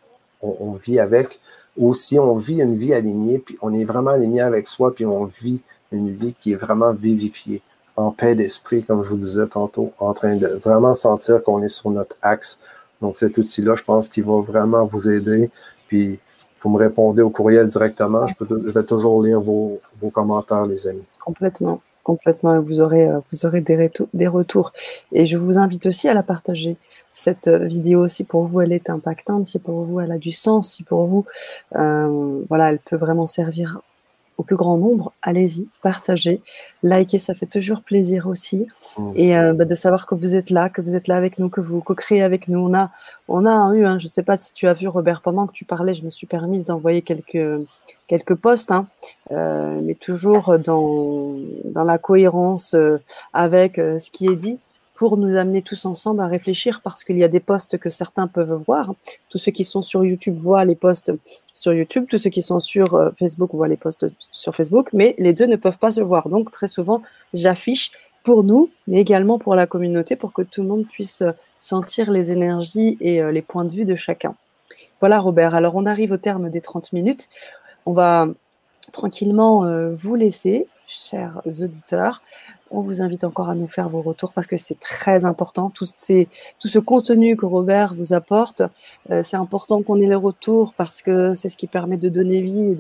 on, 0.43 0.73
vit 0.73 0.99
avec. 0.99 1.41
Ou 1.77 1.95
si 1.95 2.19
on 2.19 2.37
vit 2.37 2.61
une 2.61 2.77
vie 2.77 2.93
alignée, 2.93 3.39
puis 3.39 3.57
on 3.63 3.73
est 3.73 3.85
vraiment 3.85 4.11
aligné 4.11 4.41
avec 4.41 4.69
soi, 4.69 4.95
puis 4.95 5.07
on 5.07 5.25
vit 5.25 5.63
une 5.93 6.11
vie 6.11 6.35
qui 6.39 6.53
est 6.53 6.57
vraiment 6.57 6.93
vivifiée, 6.93 7.63
en 7.97 8.11
paix 8.11 8.35
d'esprit, 8.35 8.83
comme 8.85 9.03
je 9.05 9.11
vous 9.11 9.17
disais 9.17 9.47
tantôt, 9.47 9.93
en 9.99 10.13
train 10.13 10.37
de 10.37 10.47
vraiment 10.47 10.95
sentir 10.95 11.43
qu'on 11.43 11.63
est 11.63 11.69
sur 11.69 11.91
notre 11.91 12.17
axe. 12.23 12.59
Donc 13.01 13.17
cet 13.17 13.39
outil-là, 13.39 13.75
je 13.77 13.83
pense 13.83 14.09
qu'il 14.09 14.25
va 14.25 14.41
vraiment 14.41 14.85
vous 14.85 15.09
aider. 15.09 15.51
Puis 15.89 16.19
vous 16.63 16.71
me 16.71 16.79
répondez 16.79 17.23
au 17.23 17.31
courriel 17.31 17.69
directement. 17.69 18.27
Je, 18.27 18.73
vais 18.73 18.85
toujours 18.85 19.23
lire 19.23 19.41
vos, 19.41 19.81
commentaires, 20.13 20.67
les 20.67 20.87
amis. 20.87 21.05
Complètement 21.19 21.81
complètement 22.05 22.61
vous 22.61 22.81
aurez, 22.81 23.09
euh, 23.09 24.01
des, 24.13 24.29
retours. 24.29 24.73
Et 25.11 25.27
je 25.27 25.37
vous 25.37 25.59
invite 25.59 25.87
aussi 25.87 26.09
à 26.09 26.15
la 26.15 26.23
partager. 26.23 26.77
Cette 27.15 27.47
euh, 27.49 27.65
vidéo, 27.65 28.09
si 28.09 28.25
pour 28.25 28.45
vous 28.45 28.61
elle 28.61 28.73
est 28.73 28.91
impactante, 28.91 29.47
si 29.47 29.59
pour 29.59 29.83
vous 29.85 30.01
elle 30.01 30.13
a 30.13 30.19
du 30.19 30.33
sens, 30.33 30.73
si 30.73 30.83
pour 30.83 31.07
vous, 31.07 31.25
euh, 31.77 32.43
voilà, 32.49 32.71
elle 32.71 32.81
peut 32.81 32.97
vraiment 32.97 33.27
servir 33.27 33.81
au 34.37 34.43
plus 34.43 34.57
grand 34.57 34.77
nombre, 34.77 35.13
allez-y, 35.23 35.69
partagez, 35.81 36.41
likez, 36.83 37.19
ça 37.19 37.35
fait 37.35 37.47
toujours 37.47 37.83
plaisir 37.83 38.27
aussi. 38.27 38.67
Mmh. 38.99 39.13
Et 39.15 39.39
euh, 39.39 39.53
bah, 39.53 39.65
de 39.65 39.75
savoir 39.75 40.07
que 40.07 40.15
vous 40.15 40.35
êtes 40.35 40.51
là, 40.51 40.69
que 40.69 40.83
vous 40.83 40.97
êtes 40.97 41.07
là 41.07 41.17
avec 41.17 41.39
nous, 41.39 41.49
que 41.49 41.61
vous 41.61 41.81
co-créez 41.81 42.23
avec 42.23 42.49
nous. 42.49 42.61
On 42.61 42.75
a, 42.75 42.91
on 43.29 43.47
a 43.47 43.75
eu, 43.75 43.85
hein, 43.87 43.99
je 43.99 44.07
ne 44.07 44.09
sais 44.09 44.25
pas 44.25 44.37
si 44.37 44.53
tu 44.53 44.67
as 44.67 44.75
vu 44.75 44.89
Robert, 44.89 45.21
pendant 45.23 45.47
que 45.47 45.53
tu 45.53 45.65
parlais, 45.65 45.95
je 45.95 46.03
me 46.03 46.11
suis 46.11 46.27
permise 46.27 46.67
d'envoyer 46.67 47.03
quelques, 47.03 47.65
quelques 48.09 48.35
posts, 48.35 48.73
hein, 48.73 48.89
euh, 49.31 49.81
mais 49.83 49.95
toujours 49.95 50.59
dans, 50.59 51.37
dans 51.65 51.85
la 51.85 51.99
cohérence 51.99 52.75
euh, 52.75 52.99
avec 53.33 53.77
ce 53.77 54.11
qui 54.11 54.27
est 54.27 54.37
dit 54.37 54.59
pour 54.95 55.17
nous 55.17 55.35
amener 55.35 55.61
tous 55.61 55.87
ensemble 55.87 56.23
à 56.23 56.29
réfléchir 56.29 56.81
parce 56.81 57.03
qu'il 57.03 57.19
y 57.19 57.25
a 57.25 57.29
des 57.29 57.41
posts 57.41 57.79
que 57.79 57.91
certains 57.91 58.29
peuvent 58.29 58.63
voir. 58.67 58.95
Tous 59.29 59.39
ceux 59.39 59.51
qui 59.51 59.65
sont 59.65 59.83
sur 59.83 60.05
YouTube 60.05 60.37
voient 60.37 60.65
les 60.65 60.77
posts 60.77 61.13
sur 61.53 61.75
YouTube, 61.75 62.07
tous 62.09 62.19
ceux 62.19 62.31
qui 62.31 62.43
sont 62.43 62.61
sur 62.61 62.95
euh, 62.95 63.11
Facebook 63.19 63.53
voient 63.53 63.69
les 63.69 63.77
posts 63.77 64.07
sur 64.31 64.55
Facebook, 64.55 64.91
mais 64.93 65.17
les 65.19 65.33
deux 65.33 65.47
ne 65.47 65.57
peuvent 65.57 65.79
pas 65.79 65.93
se 65.93 66.01
voir. 66.01 66.29
Donc 66.29 66.53
très 66.53 66.69
souvent, 66.69 67.03
j'affiche 67.35 67.91
pour 68.23 68.45
nous, 68.45 68.71
mais 68.87 69.01
également 69.01 69.39
pour 69.39 69.57
la 69.57 69.67
communauté, 69.67 70.15
pour 70.15 70.33
que 70.33 70.43
tout 70.43 70.63
le 70.63 70.69
monde 70.69 70.87
puisse 70.87 71.23
euh, 71.23 71.33
sentir 71.59 72.11
les 72.11 72.31
énergies 72.31 72.97
et 73.01 73.21
euh, 73.21 73.33
les 73.33 73.43
points 73.43 73.65
de 73.65 73.71
vue 73.71 73.85
de 73.85 73.97
chacun. 73.97 74.37
Voilà 75.01 75.19
Robert, 75.19 75.55
alors 75.55 75.75
on 75.75 75.87
arrive 75.87 76.13
au 76.13 76.17
terme 76.19 76.51
des 76.51 76.61
30 76.61 76.93
minutes. 76.93 77.29
On 77.85 77.93
va 77.93 78.29
tranquillement 78.93 79.91
vous 79.93 80.15
laisser, 80.15 80.67
chers 80.87 81.41
auditeurs 81.47 82.23
on 82.75 82.81
vous 82.81 83.03
invite 83.03 83.25
encore 83.25 83.49
à 83.49 83.55
nous 83.55 83.69
faire 83.69 83.89
vos 83.89 84.03
retours 84.03 84.33
parce 84.33 84.47
que 84.47 84.57
c'est 84.57 84.79
très 84.79 85.25
important. 85.25 85.71
Tout, 85.71 85.87
ce 85.87 86.79
contenu 86.79 87.37
que 87.37 87.47
Robert 87.47 87.95
vous 87.95 88.13
apporte, 88.13 88.63
euh, 89.11 89.23
c'est 89.23 89.37
important 89.37 89.83
qu'on 89.83 90.01
ait 90.01 90.07
les 90.07 90.15
retours 90.15 90.75
parce 90.75 91.03
que 91.03 91.35
c'est 91.35 91.49
ce 91.49 91.57
qui 91.57 91.67
permet 91.67 91.97
de 91.97 92.09
donner 92.09 92.41
vie 92.41 92.75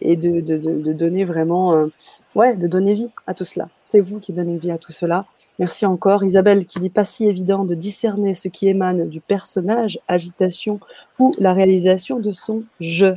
et 0.00 0.16
de, 0.16 0.92
donner 0.92 1.24
vraiment, 1.24 1.74
euh, 1.74 1.86
ouais, 2.34 2.54
de 2.56 2.66
donner 2.66 2.94
vie 2.94 3.08
à 3.26 3.34
tout 3.34 3.44
cela. 3.44 3.68
C'est 3.88 4.00
vous 4.00 4.20
qui 4.20 4.32
donnez 4.32 4.56
vie 4.56 4.70
à 4.70 4.78
tout 4.78 4.92
cela. 4.92 5.26
Merci 5.58 5.86
encore. 5.86 6.22
Isabelle 6.22 6.66
qui 6.66 6.78
dit 6.78 6.90
pas 6.90 7.04
si 7.04 7.26
évident 7.26 7.64
de 7.64 7.74
discerner 7.74 8.34
ce 8.34 8.46
qui 8.46 8.68
émane 8.68 9.08
du 9.08 9.20
personnage, 9.20 9.98
agitation 10.06 10.78
ou 11.18 11.34
la 11.38 11.52
réalisation 11.52 12.20
de 12.20 12.30
son 12.30 12.62
jeu. 12.78 13.16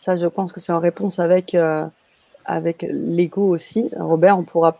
Ça, 0.00 0.16
je 0.16 0.26
pense 0.26 0.50
que 0.50 0.60
c'est 0.60 0.72
en 0.72 0.80
réponse 0.80 1.18
avec 1.18 1.54
euh, 1.54 1.84
avec 2.46 2.86
l'ego 2.88 3.42
aussi. 3.42 3.90
Robert, 3.98 4.38
on 4.38 4.44
pourra 4.44 4.78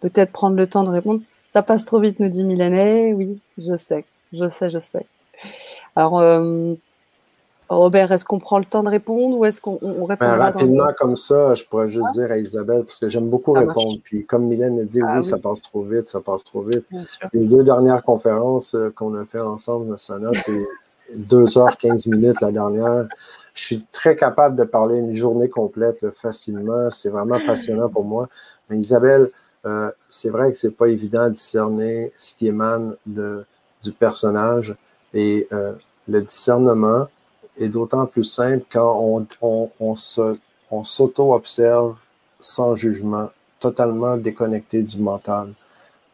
peut-être 0.00 0.32
prendre 0.32 0.56
le 0.56 0.66
temps 0.66 0.82
de 0.82 0.88
répondre. 0.88 1.20
Ça 1.46 1.60
passe 1.60 1.84
trop 1.84 2.00
vite, 2.00 2.20
nous 2.20 2.30
dit 2.30 2.42
Milanet. 2.42 3.12
Oui, 3.12 3.38
je 3.58 3.76
sais, 3.76 4.06
je 4.32 4.48
sais, 4.48 4.70
je 4.70 4.78
sais. 4.78 5.04
Alors, 5.94 6.20
euh, 6.20 6.72
Robert, 7.68 8.12
est-ce 8.12 8.24
qu'on 8.24 8.38
prend 8.38 8.58
le 8.58 8.64
temps 8.64 8.82
de 8.82 8.88
répondre 8.88 9.36
ou 9.36 9.44
est-ce 9.44 9.60
qu'on 9.60 9.76
répond 10.06 10.24
ben, 10.24 10.36
Rapidement, 10.36 10.88
comme 10.96 11.18
ça, 11.18 11.54
je 11.54 11.62
pourrais 11.62 11.90
juste 11.90 12.10
dire 12.14 12.30
à 12.30 12.38
Isabelle, 12.38 12.84
parce 12.84 12.98
que 12.98 13.10
j'aime 13.10 13.28
beaucoup 13.28 13.52
répondre. 13.52 13.98
Puis, 14.04 14.24
comme 14.24 14.46
Mylène 14.46 14.80
a 14.80 14.84
dit, 14.84 15.02
ah 15.06 15.16
oui, 15.18 15.22
ça 15.22 15.36
passe 15.36 15.60
trop 15.60 15.82
vite, 15.82 16.08
ça 16.08 16.22
passe 16.22 16.44
trop 16.44 16.62
vite. 16.62 16.86
Les 17.34 17.44
deux 17.44 17.62
dernières 17.62 18.02
conférences 18.02 18.74
euh, 18.74 18.88
qu'on 18.88 19.14
a 19.16 19.26
fait 19.26 19.40
ensemble, 19.40 19.98
Sana, 19.98 20.30
c'est 20.32 20.64
2h15 21.14 22.08
minutes 22.08 22.40
la 22.40 22.52
dernière 22.52 23.06
je 23.56 23.64
suis 23.64 23.86
très 23.90 24.14
capable 24.14 24.54
de 24.54 24.64
parler 24.64 24.98
une 24.98 25.14
journée 25.14 25.48
complète 25.48 26.10
facilement. 26.10 26.90
C'est 26.90 27.08
vraiment 27.08 27.38
passionnant 27.44 27.88
pour 27.88 28.04
moi. 28.04 28.28
Mais 28.68 28.78
Isabelle, 28.78 29.30
euh, 29.64 29.90
c'est 30.10 30.28
vrai 30.28 30.52
que 30.52 30.58
c'est 30.58 30.76
pas 30.76 30.88
évident 30.88 31.28
de 31.28 31.34
discerner 31.34 32.12
ce 32.18 32.36
qui 32.36 32.48
émane 32.48 32.94
de, 33.06 33.46
du 33.82 33.92
personnage. 33.92 34.76
Et 35.14 35.48
euh, 35.52 35.72
le 36.06 36.20
discernement 36.20 37.06
est 37.56 37.68
d'autant 37.68 38.04
plus 38.04 38.24
simple 38.24 38.64
quand 38.70 39.00
on, 39.00 39.26
on, 39.40 39.70
on 39.80 39.96
on 40.70 40.84
s'auto-observe 40.84 41.96
sans 42.40 42.74
jugement, 42.74 43.30
totalement 43.60 44.16
déconnecté 44.16 44.82
du 44.82 44.98
mental. 44.98 45.54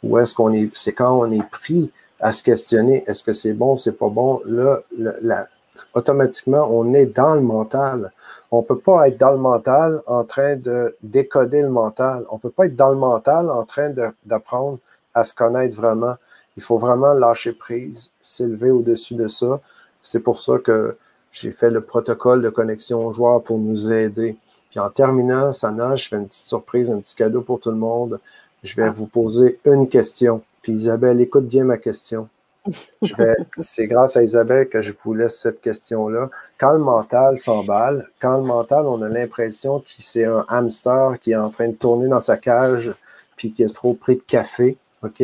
Ou 0.02 0.18
est-ce 0.18 0.34
qu'on 0.34 0.52
est, 0.52 0.70
c'est 0.74 0.92
quand 0.92 1.18
on 1.18 1.30
est 1.30 1.48
pris 1.50 1.90
à 2.20 2.32
se 2.32 2.42
questionner, 2.42 3.02
est-ce 3.06 3.24
que 3.24 3.32
c'est 3.32 3.54
bon, 3.54 3.76
c'est 3.76 3.98
pas 3.98 4.08
bon, 4.08 4.40
là, 4.44 4.80
la, 4.98 5.46
automatiquement, 5.94 6.68
on 6.70 6.92
est 6.94 7.06
dans 7.06 7.34
le 7.34 7.40
mental. 7.40 8.12
On 8.50 8.60
ne 8.60 8.66
peut 8.66 8.78
pas 8.78 9.08
être 9.08 9.18
dans 9.18 9.32
le 9.32 9.38
mental 9.38 10.02
en 10.06 10.24
train 10.24 10.56
de 10.56 10.96
décoder 11.02 11.62
le 11.62 11.70
mental. 11.70 12.24
On 12.30 12.36
ne 12.36 12.40
peut 12.40 12.50
pas 12.50 12.66
être 12.66 12.76
dans 12.76 12.90
le 12.90 12.98
mental 12.98 13.50
en 13.50 13.64
train 13.64 13.92
d'apprendre 14.26 14.78
à 15.14 15.24
se 15.24 15.34
connaître 15.34 15.76
vraiment. 15.76 16.16
Il 16.56 16.62
faut 16.62 16.78
vraiment 16.78 17.14
lâcher 17.14 17.52
prise, 17.52 18.10
s'élever 18.20 18.70
au-dessus 18.70 19.14
de 19.14 19.28
ça. 19.28 19.60
C'est 20.02 20.20
pour 20.20 20.38
ça 20.38 20.58
que 20.58 20.96
j'ai 21.30 21.50
fait 21.50 21.70
le 21.70 21.80
protocole 21.80 22.42
de 22.42 22.50
connexion 22.50 23.06
aux 23.06 23.12
joueurs 23.12 23.42
pour 23.42 23.58
nous 23.58 23.92
aider. 23.92 24.36
Puis 24.70 24.80
en 24.80 24.90
terminant, 24.90 25.52
Sana, 25.52 25.96
je 25.96 26.08
fais 26.08 26.16
une 26.16 26.28
petite 26.28 26.46
surprise, 26.46 26.90
un 26.90 27.00
petit 27.00 27.14
cadeau 27.14 27.40
pour 27.40 27.60
tout 27.60 27.70
le 27.70 27.76
monde. 27.76 28.20
Je 28.62 28.76
vais 28.76 28.90
vous 28.90 29.06
poser 29.06 29.58
une 29.64 29.88
question. 29.88 30.42
Puis 30.62 30.72
Isabelle, 30.72 31.20
écoute 31.20 31.46
bien 31.46 31.64
ma 31.64 31.78
question 31.78 32.28
c'est 33.60 33.86
grâce 33.86 34.16
à 34.16 34.22
Isabelle 34.22 34.68
que 34.68 34.82
je 34.82 34.92
vous 35.02 35.14
laisse 35.14 35.40
cette 35.40 35.60
question-là. 35.60 36.30
Quand 36.58 36.72
le 36.72 36.78
mental 36.78 37.36
s'emballe, 37.36 38.08
quand 38.20 38.36
le 38.36 38.44
mental, 38.44 38.86
on 38.86 39.02
a 39.02 39.08
l'impression 39.08 39.80
que 39.80 39.90
c'est 39.98 40.24
un 40.24 40.44
hamster 40.48 41.18
qui 41.20 41.32
est 41.32 41.36
en 41.36 41.50
train 41.50 41.68
de 41.68 41.74
tourner 41.74 42.08
dans 42.08 42.20
sa 42.20 42.36
cage 42.36 42.92
puis 43.36 43.52
qui 43.52 43.64
a 43.64 43.68
trop 43.68 43.94
pris 43.94 44.16
de 44.16 44.22
café, 44.22 44.76
OK, 45.02 45.22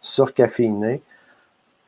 surcaféiné, 0.00 1.02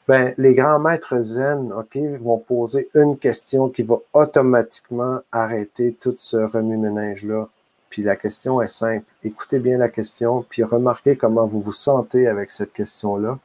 ben, 0.06 0.34
les 0.38 0.54
grands 0.54 0.80
maîtres 0.80 1.20
zen, 1.22 1.72
vont 2.20 2.38
poser 2.38 2.90
une 2.94 3.16
question 3.16 3.68
qui 3.68 3.82
va 3.84 3.96
automatiquement 4.12 5.20
arrêter 5.30 5.96
tout 5.98 6.14
ce 6.16 6.36
remue-ménage-là. 6.36 7.48
Puis 7.88 8.02
la 8.02 8.16
question 8.16 8.60
est 8.60 8.66
simple. 8.66 9.04
Écoutez 9.22 9.60
bien 9.60 9.78
la 9.78 9.88
question, 9.88 10.44
puis 10.48 10.64
remarquez 10.64 11.16
comment 11.16 11.46
vous 11.46 11.60
vous 11.60 11.72
sentez 11.72 12.26
avec 12.26 12.50
cette 12.50 12.72
question-là 12.72 13.38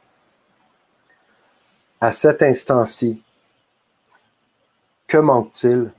à 2.00 2.12
cet 2.12 2.42
instant-ci, 2.42 3.22
que 5.06 5.18
manque-t-il? 5.18 5.92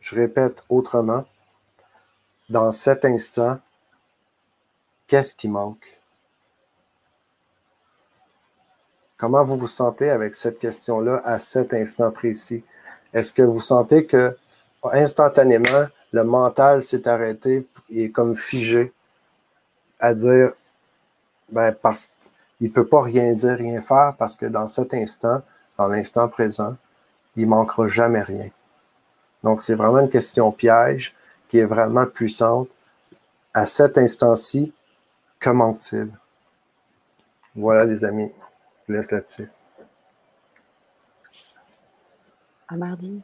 Je 0.00 0.14
répète 0.14 0.64
autrement, 0.68 1.24
dans 2.48 2.72
cet 2.72 3.04
instant, 3.04 3.58
qu'est-ce 5.06 5.34
qui 5.34 5.48
manque? 5.48 5.98
Comment 9.16 9.44
vous 9.44 9.56
vous 9.56 9.66
sentez 9.66 10.10
avec 10.10 10.34
cette 10.34 10.58
question-là 10.58 11.20
à 11.24 11.38
cet 11.38 11.74
instant 11.74 12.10
précis? 12.10 12.64
Est-ce 13.12 13.32
que 13.32 13.42
vous 13.42 13.60
sentez 13.60 14.06
que 14.06 14.36
instantanément, 14.82 15.86
le 16.12 16.24
mental 16.24 16.82
s'est 16.82 17.08
arrêté 17.08 17.66
et 17.90 18.10
comme 18.10 18.36
figé 18.36 18.92
à 19.98 20.14
dire, 20.14 20.52
ben, 21.50 21.72
parce 21.72 22.12
il 22.60 22.68
ne 22.68 22.72
peut 22.72 22.86
pas 22.86 23.02
rien 23.02 23.32
dire, 23.34 23.56
rien 23.56 23.80
faire 23.80 24.14
parce 24.18 24.36
que 24.36 24.46
dans 24.46 24.66
cet 24.66 24.94
instant, 24.94 25.42
dans 25.76 25.88
l'instant 25.88 26.28
présent, 26.28 26.76
il 27.36 27.46
manquera 27.46 27.86
jamais 27.86 28.22
rien. 28.22 28.50
Donc, 29.44 29.62
c'est 29.62 29.74
vraiment 29.74 30.00
une 30.00 30.08
question 30.08 30.50
piège 30.50 31.14
qui 31.48 31.58
est 31.58 31.64
vraiment 31.64 32.06
puissante. 32.06 32.68
À 33.54 33.64
cet 33.66 33.96
instant-ci, 33.96 34.72
que 35.38 35.50
manque-t-il? 35.50 36.10
Voilà, 37.54 37.84
les 37.84 38.04
amis. 38.04 38.32
Je 38.88 38.92
laisse 38.94 39.12
là-dessus. 39.12 39.48
À 42.68 42.76
mardi. 42.76 43.22